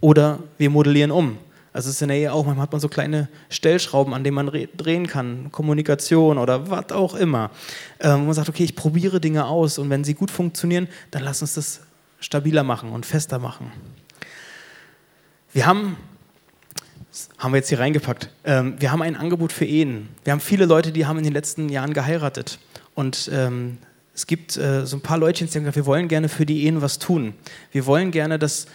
Oder 0.01 0.39
wir 0.57 0.69
modellieren 0.69 1.11
um. 1.11 1.37
Also 1.71 1.89
es 1.89 1.95
ist 1.95 2.01
in 2.01 2.07
der 2.07 2.17
Ehe 2.17 2.33
auch, 2.33 2.45
manchmal 2.45 2.63
hat 2.63 2.71
man 2.71 2.81
so 2.81 2.89
kleine 2.89 3.29
Stellschrauben, 3.49 4.13
an 4.13 4.23
denen 4.23 4.35
man 4.35 4.51
drehen 4.75 5.05
kann, 5.05 5.51
Kommunikation 5.51 6.37
oder 6.37 6.69
was 6.69 6.91
auch 6.91 7.13
immer. 7.13 7.51
Ähm, 7.99 8.25
man 8.25 8.33
sagt, 8.33 8.49
okay, 8.49 8.63
ich 8.63 8.75
probiere 8.75 9.19
Dinge 9.19 9.45
aus 9.45 9.77
und 9.77 9.89
wenn 9.89 10.03
sie 10.03 10.15
gut 10.15 10.31
funktionieren, 10.31 10.87
dann 11.11 11.23
lass 11.23 11.41
uns 11.41 11.53
das 11.53 11.81
stabiler 12.19 12.63
machen 12.63 12.91
und 12.91 13.05
fester 13.05 13.39
machen. 13.39 13.71
Wir 15.53 15.65
haben, 15.65 15.97
haben 17.37 17.53
wir 17.53 17.57
jetzt 17.57 17.69
hier 17.69 17.79
reingepackt, 17.79 18.29
ähm, 18.43 18.75
wir 18.79 18.91
haben 18.91 19.01
ein 19.01 19.15
Angebot 19.15 19.51
für 19.51 19.65
Ehen. 19.65 20.09
Wir 20.23 20.33
haben 20.33 20.39
viele 20.39 20.65
Leute, 20.65 20.91
die 20.91 21.05
haben 21.05 21.17
in 21.17 21.23
den 21.23 21.33
letzten 21.33 21.69
Jahren 21.69 21.93
geheiratet 21.93 22.59
und 22.93 23.29
ähm, 23.33 23.77
es 24.13 24.27
gibt 24.27 24.57
äh, 24.57 24.85
so 24.85 24.97
ein 24.97 25.01
paar 25.01 25.17
Leute, 25.17 25.45
die 25.45 25.51
haben 25.51 25.63
gesagt, 25.63 25.77
wir 25.77 25.85
wollen 25.85 26.07
gerne 26.07 26.27
für 26.27 26.45
die 26.45 26.65
Ehen 26.65 26.81
was 26.81 26.99
tun. 26.99 27.33
Wir 27.71 27.85
wollen 27.85 28.11
gerne, 28.11 28.37
dass 28.37 28.67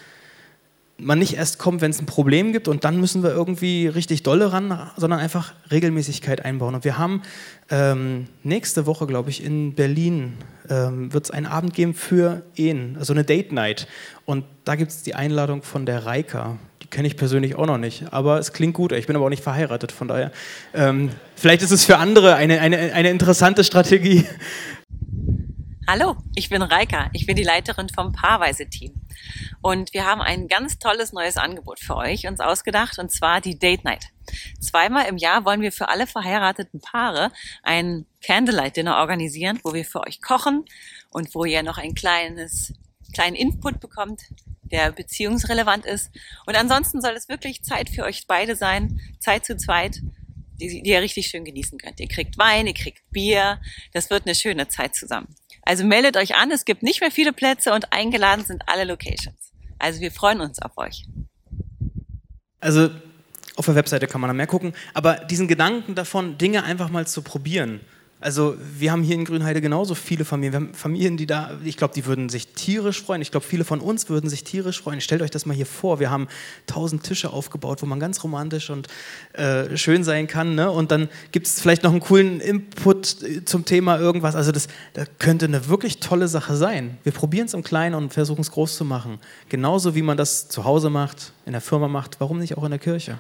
man 0.97 1.19
nicht 1.19 1.35
erst 1.37 1.59
kommt, 1.59 1.81
wenn 1.81 1.91
es 1.91 2.01
ein 2.01 2.07
Problem 2.07 2.53
gibt 2.53 2.69
und 2.69 2.85
dann 2.85 2.99
müssen 2.99 3.23
wir 3.23 3.31
irgendwie 3.31 3.89
richtig 3.89 4.23
dolle 4.23 4.53
ran, 4.53 4.91
sondern 4.97 5.19
einfach 5.19 5.53
Regelmäßigkeit 5.71 6.45
einbauen. 6.45 6.75
Und 6.75 6.85
wir 6.85 6.99
haben 6.99 7.23
ähm, 7.71 8.29
nächste 8.43 8.87
Woche, 8.87 9.07
glaube 9.07 9.31
ich, 9.31 9.45
in 9.45 9.75
Berlin 9.75 10.35
ähm, 10.71 11.13
wird 11.13 11.25
es 11.25 11.31
einen 11.31 11.47
Abend 11.47 11.75
geben 11.75 11.95
für 11.95 12.43
Ehen, 12.57 12.97
also 12.99 13.13
eine 13.13 13.25
Date 13.25 13.53
Night. 13.53 13.89
Und 14.25 14.45
da 14.65 14.77
gibt 14.77 14.93
es 14.93 15.03
die 15.03 15.15
Einladung 15.15 15.63
von 15.63 15.85
der 15.85 16.07
Reika. 16.07 16.57
Kenne 16.95 17.09
ich 17.09 17.17
persönlich 17.17 17.57
auch 17.57 17.67
noch 17.67 17.77
nicht, 17.77 18.13
aber 18.13 18.39
es 18.39 18.53
klingt 18.53 18.75
gut. 18.75 18.93
Ich 18.93 19.09
bin 19.09 19.17
aber 19.17 19.25
auch 19.25 19.29
nicht 19.29 19.43
verheiratet, 19.43 19.91
von 19.91 20.07
daher. 20.07 20.31
Ähm, 20.75 21.11
vielleicht 21.35 21.63
ist 21.63 21.73
es 21.73 21.85
für 21.85 21.99
andere 21.99 22.37
eine, 22.37 22.61
eine, 22.61 22.93
eine 22.93 23.11
interessante 23.11 23.65
Strategie. 23.65 24.25
Hallo, 25.89 26.15
ich 26.37 26.51
bin 26.51 26.63
Reika. 26.63 27.11
Ich 27.13 27.27
bin 27.27 27.35
die 27.35 27.43
Leiterin 27.43 27.89
vom 27.89 28.13
Paarweise-Team. 28.13 28.95
Und 29.61 29.93
wir 29.93 30.07
haben 30.07 30.21
ein 30.21 30.47
ganz 30.47 30.79
tolles 30.79 31.13
neues 31.13 31.37
Angebot 31.37 31.81
für 31.81 31.97
euch 31.97 32.29
uns 32.29 32.39
ausgedacht, 32.39 33.01
und 33.01 33.11
zwar 33.11 33.41
die 33.41 33.59
Date 33.59 33.83
Night. 33.83 34.11
Zweimal 34.61 35.09
im 35.09 35.17
Jahr 35.17 35.45
wollen 35.45 35.63
wir 35.63 35.73
für 35.73 35.89
alle 35.89 36.07
verheirateten 36.07 36.81
Paare 36.81 37.33
ein 37.65 38.07
Candlelight 38.25 38.77
Dinner 38.77 38.99
organisieren, 38.99 39.59
wo 39.65 39.75
wir 39.75 39.85
für 39.85 40.03
euch 40.07 40.23
kochen 40.23 40.65
und 41.11 41.35
wo 41.35 41.45
ihr 41.45 41.65
noch 41.65 41.79
ein 41.79 41.97
kleines, 41.97 42.73
kleinen 43.13 43.35
Input 43.35 43.81
bekommt, 43.81 44.23
der 44.75 44.91
beziehungsrelevant 44.91 45.87
ist. 45.87 46.11
Und 46.47 46.57
ansonsten 46.57 47.01
soll 47.01 47.13
es 47.13 47.29
wirklich 47.29 47.63
Zeit 47.63 47.89
für 47.89 48.03
euch 48.03 48.27
beide 48.27 48.57
sein, 48.57 49.01
Zeit 49.21 49.47
zu 49.47 49.57
zweit, 49.57 50.01
die, 50.61 50.83
die 50.83 50.91
ihr 50.91 51.01
richtig 51.01 51.29
schön 51.29 51.45
genießen 51.45 51.79
könnt. 51.79 52.01
Ihr 52.01 52.09
kriegt 52.09 52.37
Wein, 52.39 52.67
ihr 52.67 52.75
kriegt 52.75 53.09
Bier. 53.11 53.61
Das 53.93 54.11
wird 54.11 54.27
eine 54.27 54.35
schöne 54.35 54.67
Zeit 54.67 54.97
zusammen. 54.97 55.29
Also 55.63 55.85
meldet 55.85 56.17
euch 56.17 56.35
an, 56.35 56.51
es 56.51 56.65
gibt 56.65 56.83
nicht 56.83 57.01
mehr 57.01 57.13
viele 57.13 57.33
Plätze 57.33 57.73
und 57.73 57.93
eingeladen 57.93 58.45
sind 58.45 58.69
alle 58.69 58.85
Locations. 58.85 59.53
Also 59.79 60.01
wir 60.01 60.11
freuen 60.11 60.41
uns 60.41 60.61
auf 60.61 60.77
euch. 60.77 61.05
Also 62.61 62.91
auf 63.57 63.67
der 63.67 63.77
Webseite 63.77 64.09
kann 64.09 64.21
man 64.21 64.29
da 64.29 64.35
mehr 64.35 64.49
gucken, 64.49 64.75
aber 64.93 65.15
diesen 65.15 65.47
Gedanken 65.47 65.95
davon, 65.95 66.37
Dinge 66.37 66.65
einfach 66.65 66.91
mal 66.91 67.07
zu 67.07 67.23
probieren, 67.23 67.81
also 68.21 68.57
wir 68.79 68.91
haben 68.91 69.03
hier 69.03 69.17
in 69.17 69.27
Grünheide 69.27 69.61
genauso 69.61 69.95
viele 69.95 70.25
Familien. 70.25 70.53
Wir 70.53 70.61
haben 70.61 70.75
Familien, 70.75 71.19
die 71.19 71.27
da, 71.27 71.59
ich 71.63 71.77
glaube, 71.77 71.93
die 71.93 72.07
würden 72.07 72.31
sich 72.31 72.49
tierisch 72.49 73.03
freuen. 73.03 73.21
Ich 73.21 73.31
glaube, 73.31 73.45
viele 73.45 73.65
von 73.65 73.81
uns 73.81 74.09
würden 74.09 74.31
sich 74.31 74.45
tierisch 74.45 74.81
freuen. 74.81 75.03
Stellt 75.03 75.21
euch 75.21 75.31
das 75.31 75.45
mal 75.45 75.53
hier 75.53 75.67
vor. 75.67 76.01
Wir 76.01 76.11
haben 76.11 76.29
tausend 76.67 77.03
Tische 77.03 77.31
aufgebaut, 77.31 77.83
wo 77.83 77.87
man 77.87 78.01
ganz 78.01 78.25
romantisch 78.25 78.71
und 78.71 78.89
äh, 79.35 79.77
schön 79.77 80.05
sein 80.05 80.27
kann. 80.27 80.55
Ne? 80.55 80.71
Und 80.71 80.91
dann 80.91 81.11
gibt 81.33 81.49
es 81.49 81.61
vielleicht 81.61 81.83
noch 81.83 81.91
einen 81.91 82.01
coolen 82.01 82.41
Input 82.41 83.17
zum 83.45 83.67
Thema 83.67 83.99
irgendwas. 83.99 84.35
Also 84.37 84.53
das, 84.53 84.69
das 84.95 85.07
könnte 85.19 85.45
eine 85.45 85.69
wirklich 85.69 86.01
tolle 86.01 86.27
Sache 86.27 86.57
sein. 86.57 86.97
Wir 87.03 87.13
probieren 87.13 87.47
es 87.47 87.53
im 87.53 87.63
Kleinen 87.63 87.95
und 87.95 88.15
versuchen 88.15 88.41
es 88.41 88.51
groß 88.51 88.77
zu 88.77 88.87
machen. 88.87 89.19
Genauso 89.51 89.95
wie 89.95 90.03
man 90.03 90.17
das 90.17 90.49
zu 90.49 90.65
Hause 90.65 90.89
macht, 90.89 91.33
in 91.45 91.53
der 91.53 91.61
Firma 91.61 91.89
macht. 91.89 92.21
Warum 92.21 92.39
nicht 92.39 92.57
auch 92.57 92.65
in 92.65 92.71
der 92.71 92.81
Kirche? 92.81 93.19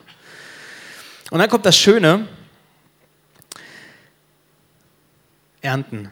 Und 1.31 1.41
dann 1.41 1.51
kommt 1.51 1.67
das 1.67 1.77
Schöne, 1.77 2.27
ernten. 5.65 6.11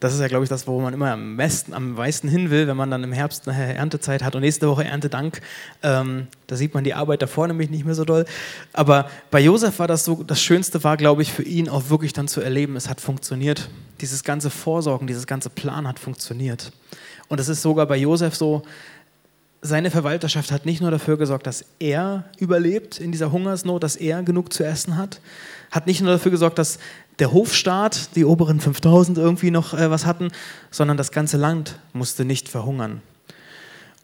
Das 0.00 0.14
ist 0.14 0.20
ja, 0.20 0.28
glaube 0.28 0.44
ich, 0.44 0.48
das, 0.48 0.66
wo 0.66 0.80
man 0.80 0.94
immer 0.94 1.12
am 1.12 1.36
besten, 1.36 1.74
am 1.74 1.92
meisten 1.92 2.26
hin 2.26 2.48
will, 2.50 2.66
wenn 2.66 2.76
man 2.76 2.90
dann 2.90 3.04
im 3.04 3.12
Herbst 3.12 3.46
eine 3.46 3.74
Erntezeit 3.74 4.22
hat 4.22 4.34
und 4.34 4.40
nächste 4.40 4.66
Woche 4.66 4.82
Erntedank. 4.82 5.42
Ähm, 5.82 6.26
da 6.46 6.56
sieht 6.56 6.72
man 6.72 6.84
die 6.84 6.94
Arbeit 6.94 7.20
davor 7.20 7.46
nämlich 7.46 7.68
nicht 7.68 7.84
mehr 7.84 7.94
so 7.94 8.06
doll. 8.06 8.24
Aber 8.72 9.10
bei 9.30 9.40
Josef 9.40 9.78
war 9.78 9.86
das 9.86 10.06
so, 10.06 10.22
das 10.22 10.40
Schönste 10.40 10.82
war, 10.84 10.96
glaube 10.96 11.20
ich, 11.20 11.30
für 11.30 11.42
ihn 11.42 11.68
auch 11.68 11.90
wirklich 11.90 12.14
dann 12.14 12.28
zu 12.28 12.40
erleben, 12.40 12.76
es 12.76 12.88
hat 12.88 12.98
funktioniert. 13.02 13.68
Dieses 14.00 14.24
ganze 14.24 14.48
Vorsorgen, 14.48 15.06
dieses 15.06 15.26
ganze 15.26 15.50
Plan 15.50 15.86
hat 15.86 15.98
funktioniert. 15.98 16.72
Und 17.28 17.38
es 17.38 17.50
ist 17.50 17.60
sogar 17.60 17.84
bei 17.84 17.98
Josef 17.98 18.34
so, 18.34 18.62
seine 19.62 19.90
Verwalterschaft 19.90 20.50
hat 20.52 20.64
nicht 20.64 20.80
nur 20.80 20.90
dafür 20.90 21.18
gesorgt, 21.18 21.46
dass 21.46 21.66
er 21.78 22.24
überlebt 22.38 22.98
in 22.98 23.12
dieser 23.12 23.30
Hungersnot, 23.32 23.82
dass 23.82 23.96
er 23.96 24.22
genug 24.22 24.52
zu 24.54 24.64
essen 24.64 24.96
hat, 24.96 25.20
hat 25.70 25.86
nicht 25.86 26.00
nur 26.00 26.12
dafür 26.12 26.30
gesorgt, 26.30 26.58
dass 26.58 26.78
der 27.20 27.32
Hofstaat, 27.32 28.16
die 28.16 28.24
oberen 28.24 28.60
5000 28.60 29.18
irgendwie 29.18 29.50
noch 29.50 29.74
äh, 29.74 29.90
was 29.90 30.06
hatten, 30.06 30.30
sondern 30.70 30.96
das 30.96 31.12
ganze 31.12 31.36
Land 31.36 31.78
musste 31.92 32.24
nicht 32.24 32.48
verhungern. 32.48 33.02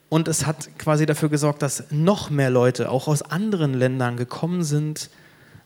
Und 0.09 0.27
es 0.27 0.45
hat 0.45 0.69
quasi 0.77 1.05
dafür 1.05 1.29
gesorgt, 1.29 1.61
dass 1.61 1.85
noch 1.89 2.29
mehr 2.29 2.49
Leute, 2.49 2.89
auch 2.89 3.07
aus 3.07 3.23
anderen 3.23 3.73
Ländern, 3.73 4.15
gekommen 4.15 4.63
sind, 4.63 5.09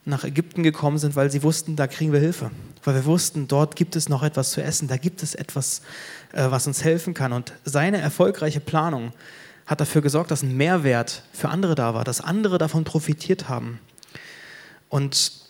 nach 0.03 0.23
Ägypten 0.23 0.63
gekommen 0.63 0.97
sind, 0.97 1.15
weil 1.15 1.29
sie 1.29 1.43
wussten, 1.43 1.75
da 1.75 1.85
kriegen 1.85 2.11
wir 2.11 2.19
Hilfe. 2.19 2.49
Weil 2.83 2.95
wir 2.95 3.05
wussten, 3.05 3.47
dort 3.47 3.75
gibt 3.75 3.95
es 3.95 4.09
noch 4.09 4.23
etwas 4.23 4.51
zu 4.51 4.63
essen, 4.63 4.87
da 4.87 4.97
gibt 4.97 5.21
es 5.21 5.35
etwas, 5.35 5.81
äh, 6.31 6.49
was 6.49 6.65
uns 6.65 6.83
helfen 6.83 7.13
kann. 7.13 7.33
Und 7.33 7.53
seine 7.65 7.99
erfolgreiche 7.99 8.59
Planung 8.59 9.11
hat 9.67 9.79
dafür 9.79 10.01
gesorgt, 10.01 10.31
dass 10.31 10.41
ein 10.41 10.57
Mehrwert 10.57 11.21
für 11.33 11.49
andere 11.49 11.75
da 11.75 11.93
war, 11.93 12.03
dass 12.03 12.19
andere 12.19 12.57
davon 12.57 12.83
profitiert 12.83 13.47
haben. 13.47 13.79
Und 14.89 15.40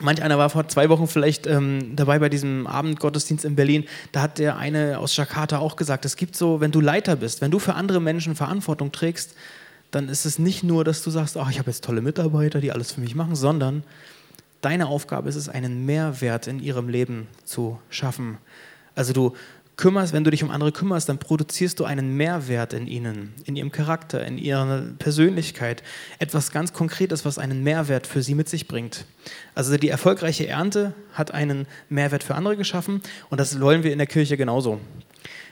Manch 0.00 0.22
einer 0.22 0.38
war 0.38 0.50
vor 0.50 0.66
zwei 0.68 0.88
Wochen 0.88 1.06
vielleicht 1.06 1.46
ähm, 1.46 1.94
dabei 1.94 2.18
bei 2.18 2.28
diesem 2.28 2.66
Abendgottesdienst 2.66 3.44
in 3.44 3.54
Berlin. 3.54 3.84
Da 4.12 4.22
hat 4.22 4.38
der 4.38 4.56
eine 4.56 4.98
aus 4.98 5.16
Jakarta 5.16 5.58
auch 5.58 5.76
gesagt, 5.76 6.04
es 6.04 6.16
gibt 6.16 6.36
so, 6.36 6.60
wenn 6.60 6.72
du 6.72 6.80
Leiter 6.80 7.16
bist, 7.16 7.40
wenn 7.40 7.50
du 7.50 7.58
für 7.58 7.74
andere 7.74 8.00
Menschen 8.00 8.34
Verantwortung 8.34 8.90
trägst, 8.90 9.34
dann 9.92 10.08
ist 10.08 10.24
es 10.24 10.38
nicht 10.40 10.64
nur, 10.64 10.84
dass 10.84 11.02
du 11.02 11.10
sagst, 11.10 11.36
oh, 11.36 11.46
ich 11.48 11.58
habe 11.58 11.70
jetzt 11.70 11.84
tolle 11.84 12.02
Mitarbeiter, 12.02 12.60
die 12.60 12.72
alles 12.72 12.92
für 12.92 13.00
mich 13.00 13.14
machen, 13.14 13.36
sondern 13.36 13.84
deine 14.60 14.88
Aufgabe 14.88 15.28
ist 15.28 15.36
es, 15.36 15.48
einen 15.48 15.86
Mehrwert 15.86 16.48
in 16.48 16.58
ihrem 16.58 16.88
Leben 16.88 17.28
zu 17.44 17.78
schaffen. 17.90 18.38
Also 18.96 19.12
du 19.12 19.34
kümmerst, 19.76 20.12
wenn 20.12 20.24
du 20.24 20.30
dich 20.30 20.42
um 20.42 20.50
andere 20.50 20.72
kümmerst, 20.72 21.08
dann 21.08 21.18
produzierst 21.18 21.80
du 21.80 21.84
einen 21.84 22.16
Mehrwert 22.16 22.72
in 22.72 22.86
ihnen, 22.86 23.34
in 23.44 23.56
ihrem 23.56 23.72
Charakter, 23.72 24.24
in 24.24 24.38
ihrer 24.38 24.82
Persönlichkeit. 24.98 25.82
Etwas 26.18 26.52
ganz 26.52 26.72
Konkretes, 26.72 27.24
was 27.24 27.38
einen 27.38 27.62
Mehrwert 27.62 28.06
für 28.06 28.22
sie 28.22 28.34
mit 28.34 28.48
sich 28.48 28.68
bringt. 28.68 29.04
Also 29.54 29.76
die 29.76 29.88
erfolgreiche 29.88 30.46
Ernte 30.46 30.94
hat 31.12 31.32
einen 31.32 31.66
Mehrwert 31.88 32.22
für 32.22 32.34
andere 32.34 32.56
geschaffen 32.56 33.02
und 33.30 33.40
das 33.40 33.60
wollen 33.60 33.82
wir 33.82 33.92
in 33.92 33.98
der 33.98 34.06
Kirche 34.06 34.36
genauso. 34.36 34.80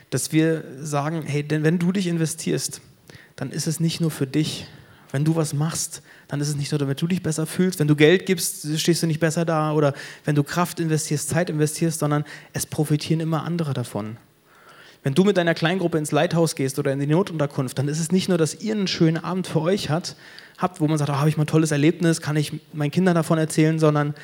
Dass 0.09 0.31
wir 0.31 0.63
sagen, 0.79 1.23
hey, 1.25 1.43
denn 1.43 1.63
wenn 1.63 1.79
du 1.79 1.91
dich 1.91 2.07
investierst, 2.07 2.81
dann 3.35 3.51
ist 3.51 3.67
es 3.67 3.79
nicht 3.79 3.99
nur 3.99 4.11
für 4.11 4.27
dich. 4.27 4.67
Wenn 5.13 5.23
du 5.23 5.35
was 5.35 5.53
machst, 5.53 6.01
dann 6.27 6.41
ist 6.41 6.49
es 6.49 6.55
nicht 6.55 6.71
nur, 6.71 6.79
damit 6.79 6.99
du 6.99 7.05
dich 7.05 7.21
besser 7.21 7.45
fühlst. 7.45 7.77
Wenn 7.77 7.87
du 7.87 7.95
Geld 7.95 8.25
gibst, 8.25 8.67
stehst 8.79 9.03
du 9.03 9.07
nicht 9.07 9.19
besser 9.19 9.45
da. 9.45 9.73
Oder 9.73 9.93
wenn 10.25 10.33
du 10.33 10.41
Kraft 10.41 10.79
investierst, 10.79 11.29
Zeit 11.29 11.51
investierst, 11.51 11.99
sondern 11.99 12.25
es 12.51 12.65
profitieren 12.65 13.19
immer 13.19 13.43
andere 13.43 13.75
davon. 13.75 14.17
Wenn 15.03 15.13
du 15.13 15.23
mit 15.23 15.37
deiner 15.37 15.53
Kleingruppe 15.53 15.99
ins 15.99 16.11
Leithaus 16.11 16.55
gehst 16.55 16.79
oder 16.79 16.91
in 16.91 16.99
die 16.99 17.05
Notunterkunft, 17.05 17.77
dann 17.77 17.89
ist 17.89 17.99
es 17.99 18.11
nicht 18.11 18.27
nur, 18.27 18.39
dass 18.39 18.59
ihr 18.59 18.73
einen 18.73 18.87
schönen 18.87 19.23
Abend 19.23 19.45
für 19.45 19.61
euch 19.61 19.91
hat, 19.91 20.15
habt, 20.57 20.81
wo 20.81 20.87
man 20.87 20.97
sagt, 20.97 21.11
oh, 21.11 21.13
habe 21.13 21.29
ich 21.29 21.37
mal 21.37 21.43
ein 21.43 21.47
tolles 21.47 21.69
Erlebnis, 21.69 22.19
kann 22.19 22.35
ich 22.35 22.59
meinen 22.73 22.89
Kindern 22.89 23.13
davon 23.13 23.37
erzählen, 23.37 23.77
sondern 23.77 24.15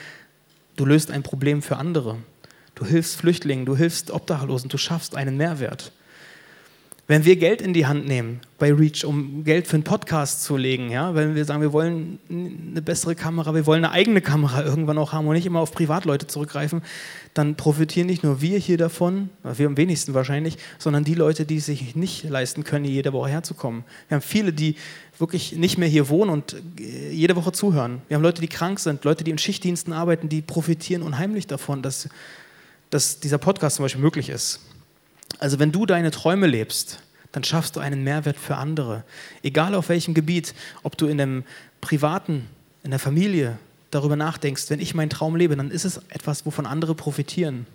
du 0.75 0.85
löst 0.85 1.11
ein 1.11 1.21
Problem 1.21 1.61
für 1.61 1.77
andere. 1.77 2.17
Du 2.73 2.83
hilfst 2.83 3.15
Flüchtlingen, 3.17 3.67
du 3.67 3.77
hilfst 3.77 4.09
Obdachlosen, 4.09 4.69
du 4.69 4.79
schaffst 4.79 5.15
einen 5.15 5.37
Mehrwert. 5.37 5.91
Wenn 7.09 7.25
wir 7.25 7.37
Geld 7.37 7.63
in 7.63 7.73
die 7.73 7.87
Hand 7.87 8.07
nehmen 8.07 8.39
bei 8.59 8.71
Reach, 8.71 9.03
um 9.03 9.43
Geld 9.43 9.65
für 9.65 9.77
einen 9.77 9.83
Podcast 9.83 10.43
zu 10.43 10.57
legen, 10.57 10.91
ja, 10.91 11.15
wenn 11.15 11.33
wir 11.33 11.43
sagen, 11.43 11.59
wir 11.59 11.73
wollen 11.73 12.19
eine 12.29 12.83
bessere 12.83 13.15
Kamera, 13.15 13.55
wir 13.55 13.65
wollen 13.65 13.83
eine 13.83 13.91
eigene 13.91 14.21
Kamera 14.21 14.63
irgendwann 14.63 14.99
auch 14.99 15.11
haben 15.11 15.25
und 15.25 15.33
nicht 15.33 15.47
immer 15.47 15.59
auf 15.59 15.71
Privatleute 15.71 16.27
zurückgreifen, 16.27 16.83
dann 17.33 17.55
profitieren 17.55 18.05
nicht 18.05 18.21
nur 18.23 18.41
wir 18.41 18.59
hier 18.59 18.77
davon, 18.77 19.31
wir 19.41 19.65
am 19.65 19.75
wenigsten 19.75 20.13
wahrscheinlich, 20.13 20.59
sondern 20.77 21.03
die 21.03 21.15
Leute, 21.15 21.47
die 21.47 21.57
es 21.57 21.65
sich 21.65 21.95
nicht 21.95 22.29
leisten 22.29 22.63
können, 22.63 22.85
hier 22.85 22.93
jede 22.93 23.11
Woche 23.11 23.31
herzukommen. 23.31 23.85
Wir 24.07 24.17
haben 24.17 24.21
viele, 24.21 24.53
die 24.53 24.75
wirklich 25.17 25.53
nicht 25.53 25.79
mehr 25.79 25.89
hier 25.89 26.09
wohnen 26.09 26.29
und 26.29 26.57
äh, 26.79 27.09
jede 27.09 27.35
Woche 27.35 27.51
zuhören. 27.53 28.03
Wir 28.07 28.17
haben 28.17 28.23
Leute, 28.23 28.39
die 28.39 28.47
krank 28.47 28.79
sind, 28.79 29.03
Leute, 29.03 29.23
die 29.23 29.31
in 29.31 29.39
Schichtdiensten 29.39 29.93
arbeiten, 29.93 30.29
die 30.29 30.43
profitieren 30.43 31.01
unheimlich 31.01 31.47
davon, 31.47 31.81
dass, 31.81 32.07
dass 32.91 33.19
dieser 33.19 33.39
Podcast 33.39 33.77
zum 33.77 33.85
Beispiel 33.85 34.03
möglich 34.03 34.29
ist. 34.29 34.68
Also 35.37 35.59
wenn 35.59 35.71
du 35.71 35.85
deine 35.85 36.11
Träume 36.11 36.47
lebst, 36.47 36.99
dann 37.31 37.43
schaffst 37.43 37.75
du 37.75 37.79
einen 37.79 38.03
Mehrwert 38.03 38.37
für 38.37 38.55
andere. 38.55 39.03
Egal 39.43 39.75
auf 39.75 39.89
welchem 39.89 40.13
Gebiet, 40.13 40.55
ob 40.81 40.97
du 40.97 41.07
in 41.07 41.21
einem 41.21 41.43
privaten, 41.81 42.47
in 42.83 42.89
der 42.89 42.99
Familie 42.99 43.59
darüber 43.91 44.15
nachdenkst, 44.15 44.69
wenn 44.69 44.79
ich 44.79 44.93
meinen 44.93 45.09
Traum 45.09 45.35
lebe, 45.35 45.55
dann 45.55 45.71
ist 45.71 45.85
es 45.85 46.01
etwas, 46.09 46.45
wovon 46.45 46.65
andere 46.65 46.95
profitieren. 46.95 47.65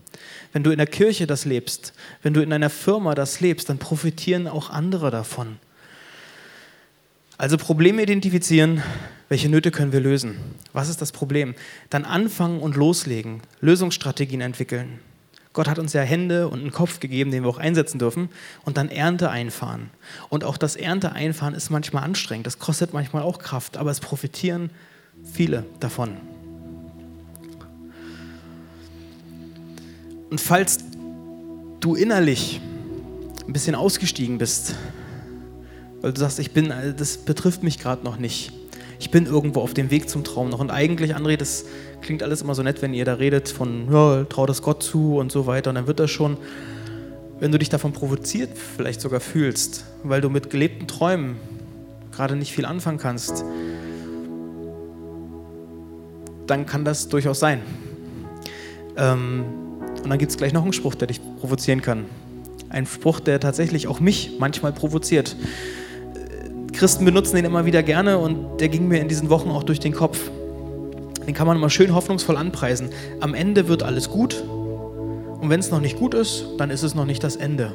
Wenn 0.53 0.63
du 0.63 0.71
in 0.71 0.79
der 0.79 0.87
Kirche 0.87 1.27
das 1.27 1.45
lebst, 1.45 1.93
wenn 2.23 2.35
du 2.35 2.41
in 2.41 2.53
einer 2.53 2.71
Firma 2.71 3.15
das 3.15 3.41
lebst, 3.41 3.69
dann 3.69 3.79
profitieren 3.79 4.47
auch 4.47 4.71
andere 4.71 5.11
davon. 5.11 5.59
Also 7.37 7.57
Probleme 7.59 8.03
identifizieren, 8.03 8.83
welche 9.29 9.49
Nöte 9.49 9.73
können 9.73 9.93
wir 9.93 10.01
lösen? 10.01 10.37
Was 10.73 10.89
ist 10.89 11.01
das 11.01 11.11
Problem? 11.11 11.55
Dann 11.91 12.05
anfangen 12.05 12.61
und 12.61 12.77
loslegen, 12.77 13.41
Lösungsstrategien 13.61 14.41
entwickeln. 14.41 15.01
Gott 15.55 15.69
hat 15.69 15.79
uns 15.79 15.93
ja 15.93 16.03
Hände 16.03 16.49
und 16.49 16.61
einen 16.61 16.73
Kopf 16.73 16.99
gegeben, 16.99 17.31
den 17.31 17.45
wir 17.45 17.49
auch 17.49 17.59
einsetzen 17.59 17.99
dürfen 17.99 18.29
und 18.65 18.77
dann 18.77 18.91
Ernte 18.91 19.31
einfahren. 19.31 19.91
Und 20.29 20.43
auch 20.45 20.59
das 20.59 20.75
Ernte 20.75 21.13
einfahren 21.13 21.55
ist 21.55 21.71
manchmal 21.71 22.03
anstrengend, 22.03 22.47
das 22.47 22.59
kostet 22.59 22.93
manchmal 22.93 23.23
auch 23.23 23.39
Kraft, 23.39 23.77
aber 23.77 23.93
es 23.93 24.01
profitieren 24.01 24.71
viele 25.33 25.65
davon. 25.79 26.17
Und 30.29 30.41
falls 30.41 30.81
du 31.79 31.95
innerlich 31.95 32.61
ein 33.47 33.53
bisschen 33.53 33.77
ausgestiegen 33.77 34.39
bist, 34.39 34.75
weil 36.01 36.13
du 36.13 36.21
sagst, 36.21 36.41
ich 36.41 36.51
bin, 36.51 36.73
das 36.97 37.19
betrifft 37.19 37.63
mich 37.63 37.79
gerade 37.79 38.05
noch 38.05 38.19
nicht, 38.19 38.53
ich 39.05 39.11
bin 39.11 39.27
irgendwo 39.27 39.61
auf 39.61 39.75
dem 39.75 39.91
Weg 39.91 40.09
zum 40.09 40.25
Traum 40.25 40.49
noch. 40.49 40.61
Und 40.61 40.71
eigentlich, 40.71 41.15
André, 41.15 41.37
das 41.37 41.67
klingt 42.01 42.23
alles 42.23 42.41
immer 42.41 42.55
so 42.55 42.63
nett, 42.63 42.81
wenn 42.81 42.95
ihr 42.95 43.05
da 43.05 43.13
redet 43.13 43.51
von, 43.51 43.93
ja, 43.93 44.25
trau 44.25 44.47
das 44.47 44.63
Gott 44.63 44.83
zu 44.83 45.19
und 45.19 45.31
so 45.31 45.47
weiter. 45.47 45.69
Und 45.69 45.75
dann 45.75 45.87
wird 45.87 46.01
das 46.01 46.11
schon, 46.11 46.39
wenn 47.39 47.53
du 47.53 47.59
dich 47.59 47.69
davon 47.69 47.93
provoziert 47.93 48.57
vielleicht 48.57 49.03
sogar 49.03 49.21
fühlst, 49.21 49.85
weil 50.05 50.23
du 50.23 50.31
mit 50.31 50.49
gelebten 50.49 50.87
Träumen 50.87 51.37
gerade 52.13 52.35
nicht 52.35 52.55
viel 52.55 52.65
anfangen 52.65 52.97
kannst, 52.97 53.45
dann 56.47 56.65
kann 56.65 56.87
das 56.87 57.11
durchaus 57.11 57.39
sein. 57.39 57.61
Ähm, 58.97 59.45
und 60.03 60.09
dann 60.09 60.19
gibt 60.19 60.31
es 60.31 60.39
gleich 60.39 60.55
noch 60.55 60.63
einen 60.63 60.73
Spruch, 60.73 60.95
der 60.95 61.09
dich 61.09 61.21
provozieren 61.41 61.83
kann. 61.83 62.07
Ein 62.71 62.87
Spruch, 62.87 63.21
der 63.21 63.39
tatsächlich 63.39 63.87
auch 63.87 64.01
mich 64.01 64.37
manchmal 64.39 64.73
provoziert. 64.73 65.37
Christen 66.75 67.05
benutzen 67.05 67.37
den 67.37 67.45
immer 67.45 67.65
wieder 67.65 67.83
gerne 67.83 68.19
und 68.19 68.61
der 68.61 68.69
ging 68.69 68.89
mir 68.89 69.01
in 69.01 69.09
diesen 69.09 69.31
Wochen 69.31 69.51
auch 69.51 69.63
durch 69.63 69.81
den 69.81 69.93
Kopf. 69.93 70.31
Den 71.27 71.35
kann 71.35 71.47
man 71.47 71.57
immer 71.57 71.71
schön 71.71 71.95
hoffnungsvoll 71.95 72.37
anpreisen. 72.37 72.91
Am 73.21 73.35
Ende 73.35 73.69
wird 73.69 73.83
alles 73.83 74.11
gut 74.11 74.45
und 75.41 75.51
wenn 75.51 75.61
es 75.61 75.71
noch 75.71 75.81
nicht 75.81 75.99
gut 75.99 76.15
ist, 76.15 76.47
dann 76.59 76.71
ist 76.71 76.83
es 76.83 76.95
noch 76.95 77.05
nicht 77.05 77.23
das 77.25 77.37
Ende. 77.37 77.73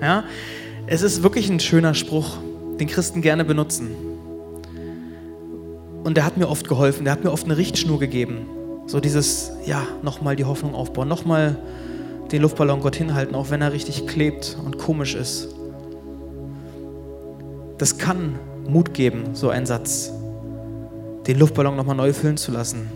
Ja? 0.00 0.24
Es 0.86 1.02
ist 1.02 1.22
wirklich 1.22 1.48
ein 1.48 1.60
schöner 1.60 1.94
Spruch, 1.94 2.36
den 2.78 2.88
Christen 2.88 3.22
gerne 3.22 3.44
benutzen. 3.44 3.90
Und 6.04 6.16
der 6.16 6.24
hat 6.24 6.36
mir 6.36 6.48
oft 6.48 6.68
geholfen, 6.68 7.04
der 7.04 7.12
hat 7.12 7.24
mir 7.24 7.32
oft 7.32 7.44
eine 7.44 7.56
Richtschnur 7.56 7.98
gegeben. 7.98 8.46
So 8.86 9.00
dieses, 9.00 9.52
ja, 9.64 9.86
nochmal 10.02 10.36
die 10.36 10.44
Hoffnung 10.44 10.74
aufbauen, 10.74 11.08
nochmal 11.08 11.56
den 12.30 12.42
Luftballon 12.42 12.80
Gott 12.80 12.96
hinhalten, 12.96 13.34
auch 13.34 13.50
wenn 13.50 13.62
er 13.62 13.72
richtig 13.72 14.06
klebt 14.06 14.56
und 14.62 14.78
komisch 14.78 15.14
ist. 15.14 15.48
Das 17.78 17.98
kann 17.98 18.38
Mut 18.68 18.94
geben, 18.94 19.34
so 19.34 19.48
ein 19.48 19.66
Satz, 19.66 20.12
den 21.26 21.38
Luftballon 21.38 21.76
nochmal 21.76 21.96
neu 21.96 22.12
füllen 22.12 22.36
zu 22.36 22.52
lassen. 22.52 22.88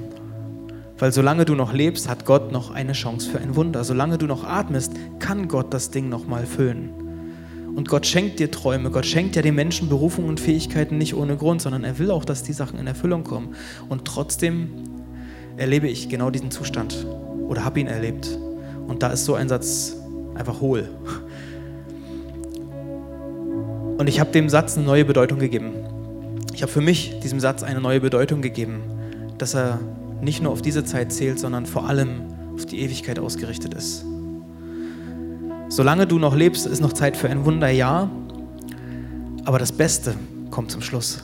Weil 0.99 1.13
solange 1.13 1.45
du 1.45 1.55
noch 1.55 1.73
lebst, 1.73 2.09
hat 2.09 2.25
Gott 2.25 2.53
noch 2.53 2.71
eine 2.71 2.93
Chance 2.93 3.31
für 3.31 3.39
ein 3.39 3.57
Wunder. 3.57 3.85
Solange 3.85 4.19
du 4.19 4.27
noch 4.27 4.45
atmest, 4.45 4.93
kann 5.19 5.49
Gott 5.49 5.73
das 5.73 5.91
Ding 5.91 6.09
nochmal 6.09 6.45
füllen. 6.45 6.91
Und 7.75 7.89
Gott 7.89 8.07
schenkt 8.07 8.41
dir 8.41 8.51
Träume, 8.51 8.91
Gott 8.91 9.07
schenkt 9.07 9.37
ja 9.37 9.43
den 9.43 9.55
Menschen 9.55 9.89
Berufungen 9.89 10.29
und 10.29 10.41
Fähigkeiten 10.41 10.99
nicht 10.99 11.15
ohne 11.15 11.37
Grund, 11.37 11.63
sondern 11.63 11.85
er 11.85 11.99
will 11.99 12.11
auch, 12.11 12.25
dass 12.25 12.43
die 12.43 12.53
Sachen 12.53 12.79
in 12.79 12.89
Erfüllung 12.89 13.23
kommen. 13.23 13.55
Und 13.89 14.05
trotzdem 14.05 14.71
erlebe 15.57 15.87
ich 15.87 16.09
genau 16.09 16.31
diesen 16.31 16.51
Zustand 16.51 17.07
oder 17.47 17.65
habe 17.65 17.79
ihn 17.79 17.87
erlebt. 17.87 18.37
Und 18.89 19.03
da 19.03 19.11
ist 19.11 19.25
so 19.25 19.35
ein 19.35 19.49
Satz 19.49 19.97
einfach 20.35 20.61
hohl. 20.61 20.89
Und 23.99 24.09
ich 24.09 24.21
habe 24.21 24.31
dem 24.31 24.49
Satz 24.49 24.77
eine 24.77 24.87
neue 24.87 25.05
Bedeutung 25.05 25.41
gegeben. 25.41 25.73
Ich 26.55 26.63
habe 26.63 26.71
für 26.71 26.81
mich 26.81 27.19
diesem 27.21 27.41
Satz 27.41 27.65
eine 27.65 27.81
neue 27.81 28.01
Bedeutung 28.01 28.43
gegeben, 28.43 28.81
dass 29.39 29.55
er 29.55 29.81
nicht 30.23 30.41
nur 30.41 30.53
auf 30.53 30.63
diese 30.63 30.85
Zeit 30.85 31.13
zählt, 31.13 31.41
sondern 31.41 31.67
vor 31.67 31.89
allem 31.89 32.23
auf 32.55 32.65
die 32.65 32.81
Ewigkeit 32.81 33.19
ausgerichtet 33.19 33.75
ist. 33.75 34.05
Solange 35.69 36.07
du 36.07 36.21
noch 36.21 36.37
lebst, 36.37 36.67
ist 36.67 36.81
noch 36.81 36.93
Zeit 36.93 37.17
für 37.17 37.29
ein 37.29 37.45
Wunder, 37.45 37.69
ja. 37.69 38.09
Aber 39.45 39.59
das 39.59 39.73
Beste 39.73 40.15
kommt 40.53 40.71
zum 40.71 40.81
Schluss. 40.81 41.19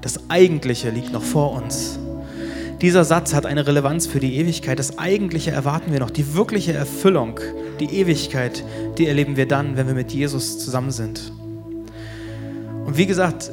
Das 0.00 0.30
Eigentliche 0.30 0.88
liegt 0.88 1.12
noch 1.12 1.22
vor 1.22 1.52
uns. 1.52 1.98
Dieser 2.80 3.04
Satz 3.04 3.34
hat 3.34 3.44
eine 3.44 3.66
Relevanz 3.66 4.06
für 4.06 4.20
die 4.20 4.36
Ewigkeit. 4.36 4.78
Das 4.78 4.98
Eigentliche 4.98 5.50
erwarten 5.50 5.92
wir 5.92 6.00
noch. 6.00 6.10
Die 6.10 6.34
wirkliche 6.34 6.72
Erfüllung, 6.72 7.38
die 7.80 8.00
Ewigkeit, 8.00 8.64
die 8.96 9.06
erleben 9.06 9.36
wir 9.36 9.46
dann, 9.46 9.76
wenn 9.76 9.86
wir 9.86 9.94
mit 9.94 10.12
Jesus 10.12 10.58
zusammen 10.58 10.90
sind. 10.90 11.32
Und 12.86 12.96
wie 12.96 13.06
gesagt, 13.06 13.50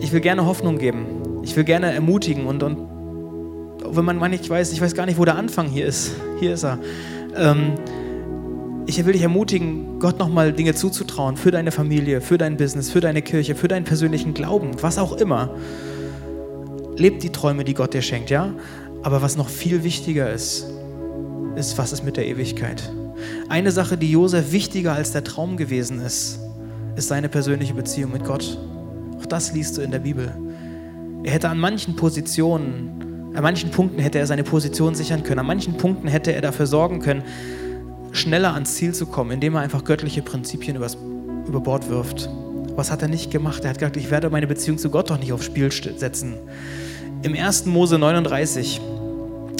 ich 0.00 0.12
will 0.12 0.20
gerne 0.20 0.44
Hoffnung 0.44 0.78
geben. 0.78 1.40
Ich 1.42 1.56
will 1.56 1.64
gerne 1.64 1.92
ermutigen 1.92 2.46
und, 2.46 2.62
und 2.62 2.78
wenn 3.88 4.04
man 4.04 4.18
manchmal 4.18 4.58
weiß, 4.58 4.72
ich 4.72 4.80
weiß 4.80 4.94
gar 4.94 5.06
nicht, 5.06 5.18
wo 5.18 5.24
der 5.24 5.36
Anfang 5.36 5.68
hier 5.68 5.86
ist. 5.86 6.10
Hier 6.40 6.54
ist 6.54 6.64
er. 6.64 6.78
Ähm, 7.36 7.74
ich 8.86 9.04
will 9.04 9.12
dich 9.12 9.22
ermutigen, 9.22 9.98
Gott 10.00 10.18
nochmal 10.18 10.52
Dinge 10.52 10.74
zuzutrauen 10.74 11.36
für 11.36 11.50
deine 11.50 11.70
Familie, 11.72 12.20
für 12.20 12.38
dein 12.38 12.56
Business, 12.56 12.90
für 12.90 13.00
deine 13.00 13.22
Kirche, 13.22 13.54
für 13.54 13.68
deinen 13.68 13.84
persönlichen 13.84 14.34
Glauben, 14.34 14.70
was 14.80 14.98
auch 14.98 15.12
immer. 15.16 15.50
Lebt 16.96 17.22
die 17.22 17.30
Träume, 17.30 17.64
die 17.64 17.74
Gott 17.74 17.94
dir 17.94 18.02
schenkt, 18.02 18.30
ja? 18.30 18.52
Aber 19.02 19.22
was 19.22 19.36
noch 19.36 19.48
viel 19.48 19.84
wichtiger 19.84 20.32
ist, 20.32 20.66
ist, 21.54 21.78
was 21.78 21.92
ist 21.92 22.04
mit 22.04 22.16
der 22.16 22.26
Ewigkeit? 22.26 22.92
Eine 23.48 23.70
Sache, 23.70 23.96
die 23.96 24.10
Josef 24.10 24.52
wichtiger 24.52 24.92
als 24.92 25.12
der 25.12 25.24
Traum 25.24 25.56
gewesen 25.56 26.00
ist, 26.00 26.40
ist 26.96 27.08
seine 27.08 27.28
persönliche 27.28 27.74
Beziehung 27.74 28.12
mit 28.12 28.24
Gott. 28.24 28.58
Auch 29.20 29.26
das 29.26 29.52
liest 29.52 29.76
du 29.76 29.82
in 29.82 29.90
der 29.90 29.98
Bibel. 30.00 30.32
Er 31.24 31.32
hätte 31.32 31.48
an 31.48 31.58
manchen 31.58 31.96
Positionen, 31.96 33.32
an 33.34 33.42
manchen 33.42 33.70
Punkten 33.70 34.00
hätte 34.00 34.18
er 34.18 34.26
seine 34.26 34.44
Position 34.44 34.94
sichern 34.94 35.22
können, 35.22 35.40
an 35.40 35.46
manchen 35.46 35.76
Punkten 35.76 36.08
hätte 36.08 36.32
er 36.32 36.40
dafür 36.40 36.66
sorgen 36.66 37.00
können, 37.00 37.22
schneller 38.12 38.54
ans 38.54 38.74
Ziel 38.74 38.94
zu 38.94 39.06
kommen, 39.06 39.30
indem 39.32 39.54
er 39.54 39.60
einfach 39.60 39.84
göttliche 39.84 40.22
Prinzipien 40.22 40.76
übers, 40.76 40.96
über 41.46 41.60
Bord 41.60 41.88
wirft. 41.90 42.30
Was 42.76 42.90
hat 42.90 43.02
er 43.02 43.08
nicht 43.08 43.30
gemacht? 43.30 43.64
Er 43.64 43.70
hat 43.70 43.78
gesagt, 43.78 43.96
ich 43.96 44.10
werde 44.10 44.30
meine 44.30 44.46
Beziehung 44.46 44.78
zu 44.78 44.90
Gott 44.90 45.10
doch 45.10 45.18
nicht 45.18 45.32
aufs 45.32 45.44
Spiel 45.44 45.70
setzen. 45.70 46.34
Im 47.22 47.34
1. 47.34 47.66
Mose 47.66 47.98
39, 47.98 48.80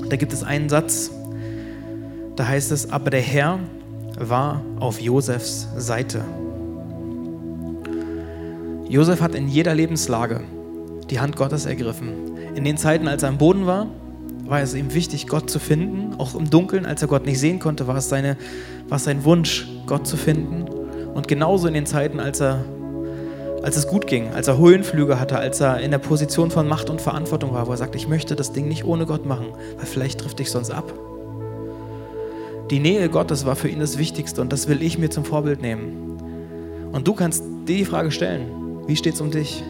da 0.08 0.16
gibt 0.16 0.32
es 0.32 0.42
einen 0.42 0.68
Satz, 0.68 1.10
da 2.36 2.46
heißt 2.46 2.70
es, 2.72 2.90
aber 2.90 3.10
der 3.10 3.22
Herr 3.22 3.58
war 4.18 4.62
auf 4.78 5.00
Josefs 5.00 5.68
Seite. 5.76 6.22
Josef 8.88 9.20
hat 9.20 9.34
in 9.34 9.48
jeder 9.48 9.74
Lebenslage 9.74 10.42
die 11.10 11.18
Hand 11.18 11.36
Gottes 11.36 11.66
ergriffen. 11.66 12.36
In 12.54 12.64
den 12.64 12.76
Zeiten, 12.76 13.08
als 13.08 13.24
er 13.24 13.30
am 13.30 13.38
Boden 13.38 13.66
war, 13.66 13.88
war 14.44 14.60
es 14.60 14.74
ihm 14.74 14.94
wichtig, 14.94 15.26
Gott 15.26 15.50
zu 15.50 15.58
finden. 15.58 16.14
Auch 16.18 16.36
im 16.36 16.48
Dunkeln, 16.48 16.86
als 16.86 17.02
er 17.02 17.08
Gott 17.08 17.26
nicht 17.26 17.40
sehen 17.40 17.58
konnte, 17.58 17.88
war 17.88 17.96
es, 17.96 18.08
seine, 18.08 18.36
war 18.88 18.96
es 18.96 19.04
sein 19.04 19.24
Wunsch, 19.24 19.66
Gott 19.86 20.06
zu 20.06 20.16
finden. 20.16 20.66
Und 21.14 21.26
genauso 21.26 21.66
in 21.66 21.74
den 21.74 21.86
Zeiten, 21.86 22.20
als, 22.20 22.40
er, 22.40 22.64
als 23.62 23.76
es 23.76 23.88
gut 23.88 24.06
ging, 24.06 24.32
als 24.32 24.46
er 24.46 24.58
Höhenflüge 24.58 25.18
hatte, 25.18 25.36
als 25.36 25.60
er 25.60 25.80
in 25.80 25.90
der 25.90 25.98
Position 25.98 26.52
von 26.52 26.68
Macht 26.68 26.88
und 26.88 27.00
Verantwortung 27.00 27.52
war, 27.52 27.66
wo 27.66 27.72
er 27.72 27.76
sagt, 27.76 27.96
ich 27.96 28.06
möchte 28.06 28.36
das 28.36 28.52
Ding 28.52 28.68
nicht 28.68 28.84
ohne 28.84 29.04
Gott 29.04 29.26
machen, 29.26 29.46
weil 29.76 29.86
vielleicht 29.86 30.20
trifft 30.20 30.38
dich 30.38 30.50
sonst 30.50 30.70
ab. 30.70 30.92
Die 32.70 32.78
Nähe 32.78 33.08
Gottes 33.08 33.46
war 33.46 33.56
für 33.56 33.68
ihn 33.68 33.80
das 33.80 33.98
Wichtigste 33.98 34.40
und 34.40 34.52
das 34.52 34.68
will 34.68 34.82
ich 34.82 34.96
mir 34.98 35.10
zum 35.10 35.24
Vorbild 35.24 35.60
nehmen. 35.60 36.90
Und 36.92 37.08
du 37.08 37.14
kannst 37.14 37.42
dir 37.66 37.76
die 37.78 37.84
Frage 37.84 38.10
stellen, 38.10 38.65
wie 38.86 38.96
steht 38.96 39.14
es 39.14 39.20
um 39.20 39.30
dich? 39.30 39.62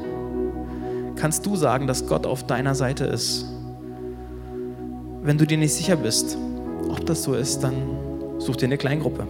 Kannst 1.17 1.47
du 1.47 1.57
sagen, 1.57 1.87
dass 1.87 2.07
Gott 2.07 2.27
auf 2.27 2.47
deiner 2.47 2.75
Seite 2.75 3.05
ist? 3.05 3.47
Wenn 5.23 5.39
du 5.39 5.47
dir 5.47 5.57
nicht 5.57 5.73
sicher 5.73 5.97
bist, 5.97 6.37
ob 6.89 7.05
das 7.07 7.23
so 7.23 7.35
ist, 7.35 7.61
dann 7.61 7.75
such 8.39 8.57
dir 8.57 8.67
eine 8.67 8.77
Kleingruppe. 8.77 9.27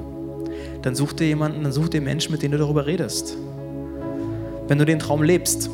Dann 0.83 0.94
such 0.94 1.12
dir 1.12 1.27
jemanden, 1.27 1.62
dann 1.62 1.72
such 1.72 1.88
dir 1.88 2.01
Menschen, 2.01 2.33
mit 2.33 2.42
denen 2.42 2.53
du 2.53 2.59
darüber 2.59 2.87
redest. 2.87 3.37
Wenn 4.68 4.79
du 4.79 4.85
den 4.85 4.99
Traum 4.99 5.22
lebst, 5.22 5.70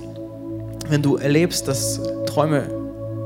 wenn 0.88 1.00
du 1.00 1.16
erlebst, 1.16 1.66
dass 1.66 2.00
Träume 2.26 2.68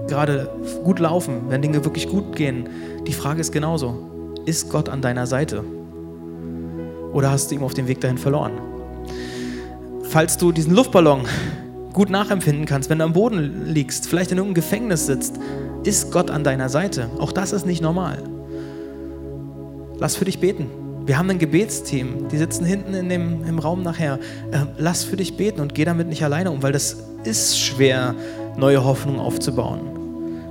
gerade 0.06 0.48
gut 0.84 1.00
laufen, 1.00 1.42
wenn 1.48 1.62
Dinge 1.62 1.84
wirklich 1.84 2.08
gut 2.08 2.36
gehen, 2.36 2.68
die 3.06 3.12
Frage 3.12 3.40
ist 3.40 3.50
genauso, 3.50 3.98
ist 4.44 4.70
Gott 4.70 4.88
an 4.88 5.02
deiner 5.02 5.26
Seite? 5.26 5.64
Oder 7.12 7.32
hast 7.32 7.50
du 7.50 7.56
ihn 7.56 7.62
auf 7.62 7.74
dem 7.74 7.88
Weg 7.88 8.00
dahin 8.00 8.18
verloren? 8.18 8.52
Falls 10.08 10.36
du 10.36 10.52
diesen 10.52 10.74
Luftballon 10.74 11.26
gut 11.92 12.10
nachempfinden 12.10 12.66
kannst, 12.66 12.90
wenn 12.90 12.98
du 12.98 13.04
am 13.04 13.12
Boden 13.12 13.66
liegst, 13.66 14.06
vielleicht 14.06 14.30
in 14.30 14.38
irgendeinem 14.38 14.62
Gefängnis 14.62 15.06
sitzt, 15.06 15.36
ist 15.84 16.12
Gott 16.12 16.30
an 16.30 16.44
deiner 16.44 16.68
Seite. 16.68 17.10
Auch 17.18 17.32
das 17.32 17.52
ist 17.52 17.66
nicht 17.66 17.80
normal. 17.80 18.22
Lass 19.98 20.16
für 20.16 20.24
dich 20.24 20.38
beten. 20.38 20.70
Wir 21.06 21.18
haben 21.18 21.30
ein 21.30 21.38
Gebetsteam, 21.38 22.28
die 22.28 22.36
sitzen 22.36 22.64
hinten 22.64 22.92
in 22.94 23.08
dem, 23.08 23.44
im 23.44 23.58
Raum 23.58 23.82
nachher. 23.82 24.18
Äh, 24.50 24.66
lass 24.76 25.04
für 25.04 25.16
dich 25.16 25.36
beten 25.36 25.60
und 25.60 25.74
geh 25.74 25.84
damit 25.84 26.08
nicht 26.08 26.22
alleine 26.24 26.50
um, 26.50 26.62
weil 26.62 26.72
das 26.72 26.96
ist 27.24 27.58
schwer, 27.58 28.14
neue 28.56 28.84
Hoffnung 28.84 29.18
aufzubauen. 29.18 29.80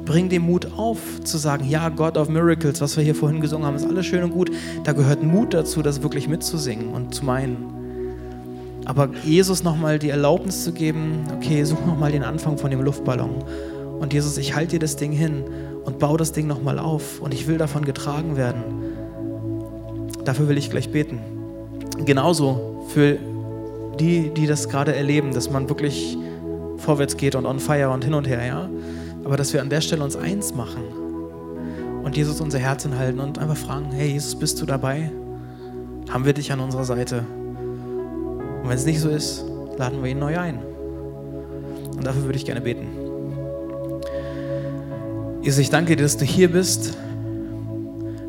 Bring 0.06 0.30
den 0.30 0.44
Mut 0.44 0.68
auf, 0.78 1.00
zu 1.24 1.38
sagen, 1.38 1.68
ja, 1.68 1.90
God 1.90 2.18
of 2.18 2.30
Miracles, 2.30 2.80
was 2.80 2.96
wir 2.96 3.04
hier 3.04 3.16
vorhin 3.16 3.42
gesungen 3.42 3.66
haben, 3.66 3.76
ist 3.76 3.86
alles 3.86 4.06
schön 4.06 4.24
und 4.24 4.32
gut. 4.32 4.52
Da 4.84 4.94
gehört 4.94 5.24
Mut 5.24 5.54
dazu, 5.54 5.82
das 5.82 6.02
wirklich 6.02 6.28
mitzusingen 6.28 6.90
und 6.90 7.14
zu 7.14 7.26
meinen. 7.26 7.85
Aber 8.86 9.10
Jesus 9.24 9.64
nochmal 9.64 10.00
die 10.00 10.10
Erlaubnis 10.10 10.64
zu 10.64 10.72
geben, 10.72 11.24
okay, 11.36 11.64
such 11.64 11.84
nochmal 11.86 12.12
den 12.12 12.24
Anfang 12.24 12.58
von 12.58 12.70
dem 12.70 12.82
Luftballon. 12.82 13.44
Und 14.00 14.14
Jesus, 14.14 14.38
ich 14.38 14.56
halte 14.56 14.72
dir 14.72 14.80
das 14.80 14.96
Ding 14.96 15.12
hin 15.12 15.44
und 15.84 16.00
baue 16.00 16.18
das 16.18 16.32
Ding 16.32 16.48
nochmal 16.48 16.78
auf. 16.78 17.20
Und 17.20 17.34
ich 17.34 17.48
will 17.48 17.58
davon 17.58 17.84
getragen 17.84 18.38
werden. 18.38 18.64
Dafür 20.24 20.48
will 20.48 20.58
ich 20.58 20.70
gleich 20.70 20.92
beten. 20.92 21.20
Genauso 22.06 22.86
für 22.90 23.18
die, 24.00 24.30
die 24.30 24.46
das 24.48 24.70
gerade 24.70 24.96
erleben, 24.96 25.34
dass 25.34 25.50
man 25.50 25.70
wirklich 25.70 26.18
vorwärts 26.78 27.18
geht 27.18 27.36
und 27.36 27.46
on 27.46 27.60
fire 27.60 27.90
und 27.90 28.04
hin 28.04 28.14
und 28.14 28.28
her, 28.28 28.46
ja. 28.46 28.70
Aber 29.24 29.38
dass 29.38 29.54
wir 29.54 29.62
an 29.62 29.70
der 29.70 29.82
Stelle 29.82 30.04
uns 30.04 30.16
eins 30.16 30.54
machen 30.54 30.84
und 32.04 32.16
Jesus 32.16 32.42
unser 32.42 32.60
Herz 32.60 32.88
halten 32.88 33.20
und 33.20 33.40
einfach 33.40 33.58
fragen, 33.58 33.92
hey 33.92 34.12
Jesus, 34.12 34.36
bist 34.36 34.62
du 34.62 34.66
dabei? 34.66 35.12
Haben 36.10 36.26
wir 36.26 36.34
dich 36.34 36.52
an 36.52 36.60
unserer 36.60 36.84
Seite? 36.84 37.24
Und 38.66 38.72
wenn 38.72 38.80
es 38.80 38.86
nicht 38.88 39.00
so 39.00 39.10
ist, 39.10 39.46
laden 39.78 40.02
wir 40.02 40.10
ihn 40.10 40.18
neu 40.18 40.40
ein. 40.40 40.58
Und 41.96 42.04
dafür 42.04 42.24
würde 42.24 42.36
ich 42.36 42.46
gerne 42.46 42.62
beten. 42.62 42.88
Jesus, 45.44 45.60
ich 45.60 45.70
danke 45.70 45.96
dir, 45.96 46.02
dass 46.02 46.18
du 46.18 46.26
hier 46.26 46.52
bist 46.52 46.98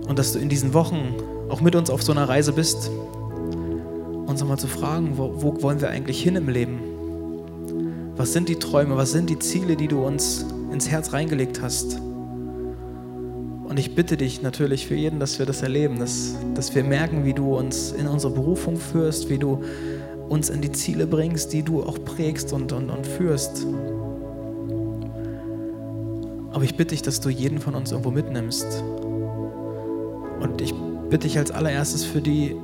und 0.07 0.19
dass 0.19 0.35
du 0.35 0.39
in 0.39 0.51
diesen 0.51 0.75
Wochen 0.75 1.15
auch 1.49 1.63
mit 1.63 1.75
uns 1.75 1.89
auf 1.89 2.03
so 2.03 2.13
einer 2.13 2.29
Reise 2.29 2.53
bist, 2.53 2.91
uns 4.27 4.39
nochmal 4.39 4.59
zu 4.59 4.67
fragen, 4.67 5.17
wo, 5.17 5.41
wo 5.41 5.63
wollen 5.63 5.81
wir 5.81 5.89
eigentlich 5.89 6.23
hin 6.23 6.37
im 6.37 6.51
Leben? 6.51 6.81
Was 8.17 8.35
sind 8.35 8.51
die 8.51 8.57
Träume, 8.57 8.95
was 8.99 9.13
sind 9.13 9.31
die 9.31 9.39
Ziele, 9.39 9.75
die 9.75 9.89
du 9.89 10.05
uns 10.05 10.45
ins 10.71 10.91
Herz 10.91 11.15
reingelegt 11.15 11.63
hast? 11.63 11.99
Und 13.65 13.79
ich 13.79 13.95
bitte 13.95 14.19
dich 14.19 14.43
natürlich 14.43 14.87
für 14.87 14.97
jeden, 14.97 15.19
dass 15.19 15.39
wir 15.39 15.47
das 15.47 15.63
erleben, 15.63 15.99
dass, 15.99 16.35
dass 16.55 16.75
wir 16.75 16.85
merken, 16.85 17.25
wie 17.25 17.33
du 17.33 17.57
uns 17.57 17.93
in 17.93 18.07
unsere 18.07 18.35
Berufung 18.35 18.77
führst, 18.77 19.31
wie 19.31 19.39
du 19.39 19.63
uns 20.29 20.51
in 20.51 20.61
die 20.61 20.73
Ziele 20.73 21.07
bringst, 21.07 21.53
die 21.53 21.63
du 21.63 21.83
auch 21.83 21.99
prägst 22.05 22.53
und, 22.53 22.73
und, 22.73 22.91
und 22.91 23.07
führst. 23.07 23.67
Aber 26.53 26.65
ich 26.65 26.77
bitte 26.77 26.95
dich, 26.95 27.03
dass 27.03 27.21
du 27.21 27.29
jeden 27.29 27.59
von 27.59 27.75
uns 27.75 27.93
irgendwo 27.93 28.11
mitnimmst. 28.11 28.83
Und 30.41 30.61
ich 30.61 30.75
bitte 31.11 31.27
dich 31.27 31.39
als 31.39 31.51
allererstes 31.51 32.05
für 32.05 32.21
die, 32.21 32.57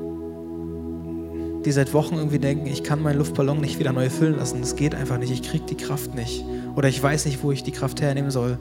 die 1.64 1.72
seit 1.72 1.92
Wochen 1.92 2.16
irgendwie 2.16 2.38
denken, 2.38 2.66
ich 2.66 2.82
kann 2.82 3.02
meinen 3.02 3.18
Luftballon 3.18 3.60
nicht 3.60 3.78
wieder 3.78 3.92
neu 3.92 4.10
füllen 4.10 4.36
lassen. 4.36 4.60
Das 4.60 4.76
geht 4.76 4.94
einfach 4.94 5.18
nicht. 5.18 5.30
Ich 5.30 5.42
kriege 5.42 5.64
die 5.66 5.76
Kraft 5.76 6.14
nicht. 6.14 6.44
Oder 6.74 6.88
ich 6.88 7.02
weiß 7.02 7.26
nicht, 7.26 7.42
wo 7.42 7.52
ich 7.52 7.62
die 7.62 7.72
Kraft 7.72 8.00
hernehmen 8.00 8.30
soll. 8.30 8.58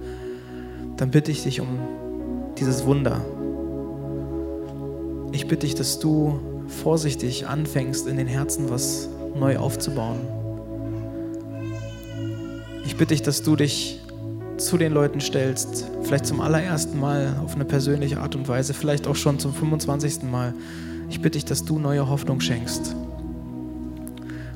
Dann 0.97 1.11
bitte 1.11 1.31
ich 1.31 1.43
dich 1.43 1.61
um 1.61 1.79
dieses 2.57 2.85
Wunder. 2.85 3.25
Ich 5.31 5.47
bitte 5.47 5.65
dich, 5.65 5.75
dass 5.75 5.99
du 5.99 6.39
vorsichtig 6.71 7.47
anfängst, 7.47 8.07
in 8.07 8.17
den 8.17 8.27
Herzen 8.27 8.69
was 8.69 9.09
neu 9.35 9.57
aufzubauen. 9.57 10.19
Ich 12.85 12.95
bitte 12.95 13.13
dich, 13.13 13.21
dass 13.21 13.43
du 13.43 13.55
dich 13.55 14.01
zu 14.57 14.77
den 14.77 14.93
Leuten 14.93 15.21
stellst, 15.21 15.85
vielleicht 16.03 16.25
zum 16.25 16.41
allerersten 16.41 16.99
Mal 16.99 17.35
auf 17.43 17.55
eine 17.55 17.65
persönliche 17.65 18.19
Art 18.19 18.35
und 18.35 18.47
Weise, 18.47 18.73
vielleicht 18.73 19.07
auch 19.07 19.15
schon 19.15 19.39
zum 19.39 19.53
25. 19.53 20.23
Mal. 20.23 20.53
Ich 21.09 21.21
bitte 21.21 21.37
dich, 21.37 21.45
dass 21.45 21.65
du 21.65 21.79
neue 21.79 22.07
Hoffnung 22.07 22.39
schenkst 22.39 22.95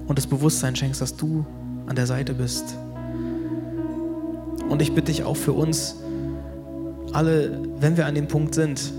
und 0.08 0.18
das 0.18 0.28
Bewusstsein 0.28 0.76
schenkst, 0.76 1.02
dass 1.02 1.16
du 1.16 1.46
an 1.88 1.96
der 1.96 2.08
Seite 2.08 2.34
bist. 2.34 2.78
Und 4.70 4.82
ich 4.82 4.94
bitte 4.94 5.12
dich 5.12 5.24
auch 5.24 5.38
für 5.38 5.54
uns 5.54 5.96
alle, 7.14 7.62
wenn 7.80 7.98
wir 7.98 8.06
an 8.06 8.16
dem 8.16 8.28
Punkt 8.28 8.56
sind, 8.56 8.92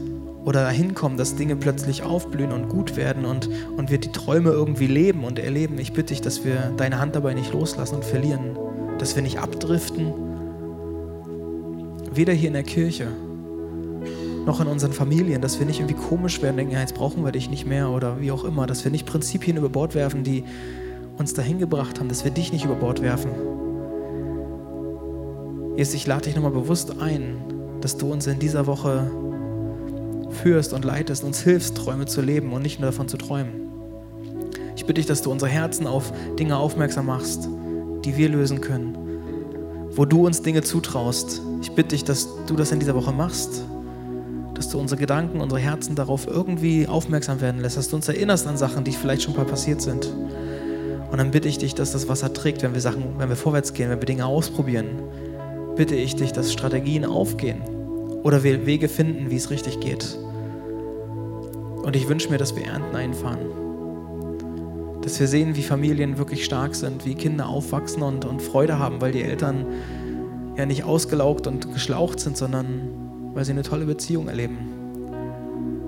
oder 0.47 0.63
dahin 0.63 0.95
kommen, 0.95 1.17
dass 1.17 1.35
Dinge 1.35 1.57
plötzlich 1.57 2.05
aufblühen 2.05 2.53
und 2.53 2.69
gut 2.69 2.97
werden 2.97 3.25
und, 3.25 3.51
und 3.77 3.91
wir 3.91 3.99
die 3.99 4.13
Träume 4.13 4.51
irgendwie 4.51 4.87
leben 4.87 5.25
und 5.25 5.41
erleben. 5.41 5.77
Ich 5.79 5.93
bitte 5.93 6.15
dich, 6.15 6.21
dass 6.21 6.45
wir 6.45 6.73
deine 6.77 7.01
Hand 7.01 7.17
dabei 7.17 7.35
nicht 7.35 7.53
loslassen 7.53 7.97
und 7.97 8.05
verlieren, 8.05 8.57
dass 8.99 9.17
wir 9.17 9.25
nicht 9.25 9.41
abdriften, 9.41 10.15
weder 12.13 12.33
hier 12.33 12.47
in 12.47 12.55
der 12.55 12.63
Kirche 12.63 13.09
noch 14.47 14.61
in 14.61 14.69
unseren 14.69 14.93
Familien, 14.93 15.43
dass 15.43 15.59
wir 15.59 15.67
nicht 15.67 15.81
irgendwie 15.81 16.01
komisch 16.01 16.41
werden, 16.41 16.57
denken, 16.57 16.75
ja, 16.75 16.81
jetzt 16.81 16.95
brauchen 16.95 17.25
wir 17.25 17.33
dich 17.33 17.51
nicht 17.51 17.67
mehr 17.67 17.91
oder 17.91 18.21
wie 18.21 18.31
auch 18.31 18.45
immer, 18.45 18.69
dass 18.69 18.85
wir 18.85 18.93
nicht 18.93 19.05
Prinzipien 19.05 19.57
über 19.57 19.69
Bord 19.69 19.97
werfen, 19.97 20.23
die 20.23 20.45
uns 21.19 21.35
dahin 21.35 21.59
gebracht 21.59 21.99
haben, 21.99 22.09
dass 22.09 22.23
wir 22.23 22.31
dich 22.31 22.53
nicht 22.53 22.65
über 22.65 22.77
Bord 22.77 23.03
werfen. 23.03 23.33
Jesus, 25.77 25.95
ich 25.95 26.07
lade 26.07 26.27
dich 26.27 26.37
nochmal 26.37 26.53
bewusst 26.53 27.01
ein, 27.01 27.39
dass 27.81 27.97
du 27.97 28.13
uns 28.13 28.29
in 28.29 28.39
dieser 28.39 28.69
Woche 28.69 29.11
führst 30.31 30.73
und 30.73 30.85
leitest, 30.85 31.25
uns 31.25 31.41
hilfst, 31.41 31.77
Träume 31.77 32.07
zu 32.07 32.21
leben 32.21 32.53
und 32.53 32.63
nicht 32.63 32.81
nur 32.81 32.91
davon 32.91 33.09
zu 33.09 33.17
träumen. 33.17 33.67
Ich 34.77 34.85
bitte 34.85 34.95
dich, 34.95 35.07
dass 35.07 35.23
du 35.23 35.31
unsere 35.31 35.51
Herzen 35.51 35.87
auf 35.87 36.13
Dinge 36.39 36.57
aufmerksam 36.57 37.07
machst, 37.07 37.49
die 38.05 38.17
wir 38.17 38.29
lösen 38.29 38.61
können, 38.61 38.97
wo 39.91 40.05
du 40.05 40.27
uns 40.27 40.43
Dinge 40.43 40.63
zutraust. 40.63 41.41
Ich 41.63 41.73
bitte 41.73 41.91
dich, 41.91 42.05
dass 42.05 42.29
du 42.47 42.57
das 42.57 42.73
in 42.73 42.81
dieser 42.81 42.95
Woche 42.95 43.13
machst, 43.13 43.65
dass 44.55 44.69
du 44.69 44.79
unsere 44.79 45.01
Gedanken, 45.01 45.41
unsere 45.41 45.61
Herzen 45.61 45.97
darauf 45.97 46.27
irgendwie 46.27 46.87
aufmerksam 46.87 47.41
werden 47.41 47.61
lässt, 47.61 47.77
dass 47.77 47.89
du 47.89 47.97
uns 47.97 48.09
erinnerst 48.09 48.47
an 48.47 48.57
Sachen, 48.57 48.85
die 48.85 48.93
vielleicht 48.93 49.23
schon 49.23 49.35
mal 49.35 49.45
passiert 49.45 49.81
sind. 49.81 50.07
Und 51.11 51.19
dann 51.19 51.31
bitte 51.31 51.49
ich 51.49 51.59
dich, 51.59 51.75
dass 51.75 51.93
das 51.93 52.09
Wasser 52.09 52.33
trägt, 52.33 52.63
wenn 52.63 52.75
wir 52.75 52.81
Sachen, 52.81 53.19
wenn 53.19 53.29
wir 53.29 53.37
vorwärts 53.37 53.73
gehen, 53.73 53.91
wenn 53.91 54.01
wir 54.01 54.07
Dinge 54.07 54.27
ausprobieren. 54.27 54.87
Bitte 55.77 55.95
ich 55.95 56.17
dich, 56.17 56.33
dass 56.33 56.53
Strategien 56.53 57.05
aufgehen 57.05 57.76
oder 58.27 58.43
wir 58.43 58.67
Wege 58.67 58.89
finden, 58.89 59.31
wie 59.31 59.37
es 59.37 59.51
richtig 59.51 59.79
geht. 59.79 60.19
Und 61.85 61.95
ich 61.95 62.09
wünsche 62.09 62.29
mir, 62.29 62.39
dass 62.39 62.57
wir 62.57 62.65
Ernten 62.65 62.97
einfahren. 62.97 63.39
Dass 65.01 65.21
wir 65.21 65.29
sehen, 65.29 65.55
wie 65.55 65.63
Familien 65.63 66.19
wirklich 66.19 66.45
stark 66.45 66.75
sind, 66.75 67.07
wie 67.07 67.15
Kinder 67.15 67.47
aufwachsen 67.47 68.03
und, 68.03 68.25
und 68.25 68.43
Freude 68.43 68.81
haben, 68.81 69.01
weil 69.01 69.13
die 69.13 69.23
Eltern 69.23 69.65
ja 70.57 70.67
nicht 70.67 70.83
ausgelaugt 70.83 71.47
und 71.47 71.73
geschlaucht 71.73 72.19
sind, 72.19 72.37
sondern 72.37 73.31
weil 73.33 73.45
sie 73.45 73.53
eine 73.53 73.63
tolle 73.63 73.85
Beziehung 73.85 74.27
erleben. 74.27 74.59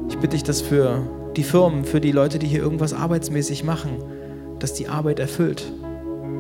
Ich 0.09 0.15
bitte 0.15 0.37
dich, 0.37 0.45
dass 0.45 0.61
für 0.61 1.03
die 1.35 1.43
Firmen, 1.43 1.85
für 1.85 2.01
die 2.01 2.13
Leute, 2.13 2.39
die 2.39 2.47
hier 2.47 2.61
irgendwas 2.61 2.93
arbeitsmäßig 2.93 3.65
machen, 3.65 3.99
dass 4.61 4.75
die 4.75 4.87
Arbeit 4.87 5.19
erfüllt 5.19 5.73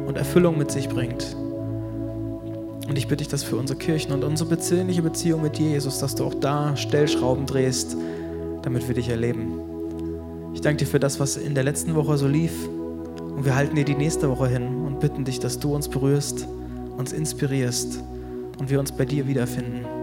und 0.06 0.16
Erfüllung 0.16 0.58
mit 0.58 0.70
sich 0.70 0.88
bringt. 0.88 1.36
Und 2.88 2.96
ich 2.96 3.06
bitte 3.06 3.18
dich, 3.18 3.28
dass 3.28 3.44
für 3.44 3.56
unsere 3.56 3.78
Kirchen 3.78 4.12
und 4.12 4.24
unsere 4.24 4.48
persönliche 4.48 5.02
Beziehung 5.02 5.42
mit 5.42 5.58
dir, 5.58 5.70
Jesus, 5.70 5.98
dass 5.98 6.14
du 6.14 6.24
auch 6.24 6.34
da 6.34 6.74
Stellschrauben 6.74 7.44
drehst, 7.44 7.96
damit 8.62 8.88
wir 8.88 8.94
dich 8.94 9.10
erleben. 9.10 9.60
Ich 10.54 10.62
danke 10.62 10.78
dir 10.78 10.90
für 10.90 10.98
das, 10.98 11.20
was 11.20 11.36
in 11.36 11.54
der 11.54 11.64
letzten 11.64 11.94
Woche 11.94 12.16
so 12.16 12.26
lief. 12.26 12.66
Und 12.66 13.44
wir 13.44 13.54
halten 13.54 13.76
dir 13.76 13.84
die 13.84 13.94
nächste 13.94 14.30
Woche 14.30 14.48
hin 14.48 14.86
und 14.86 15.00
bitten 15.00 15.24
dich, 15.24 15.38
dass 15.38 15.58
du 15.58 15.74
uns 15.74 15.88
berührst, 15.88 16.48
uns 16.96 17.12
inspirierst 17.12 18.02
und 18.58 18.70
wir 18.70 18.80
uns 18.80 18.90
bei 18.90 19.04
dir 19.04 19.28
wiederfinden. 19.28 19.97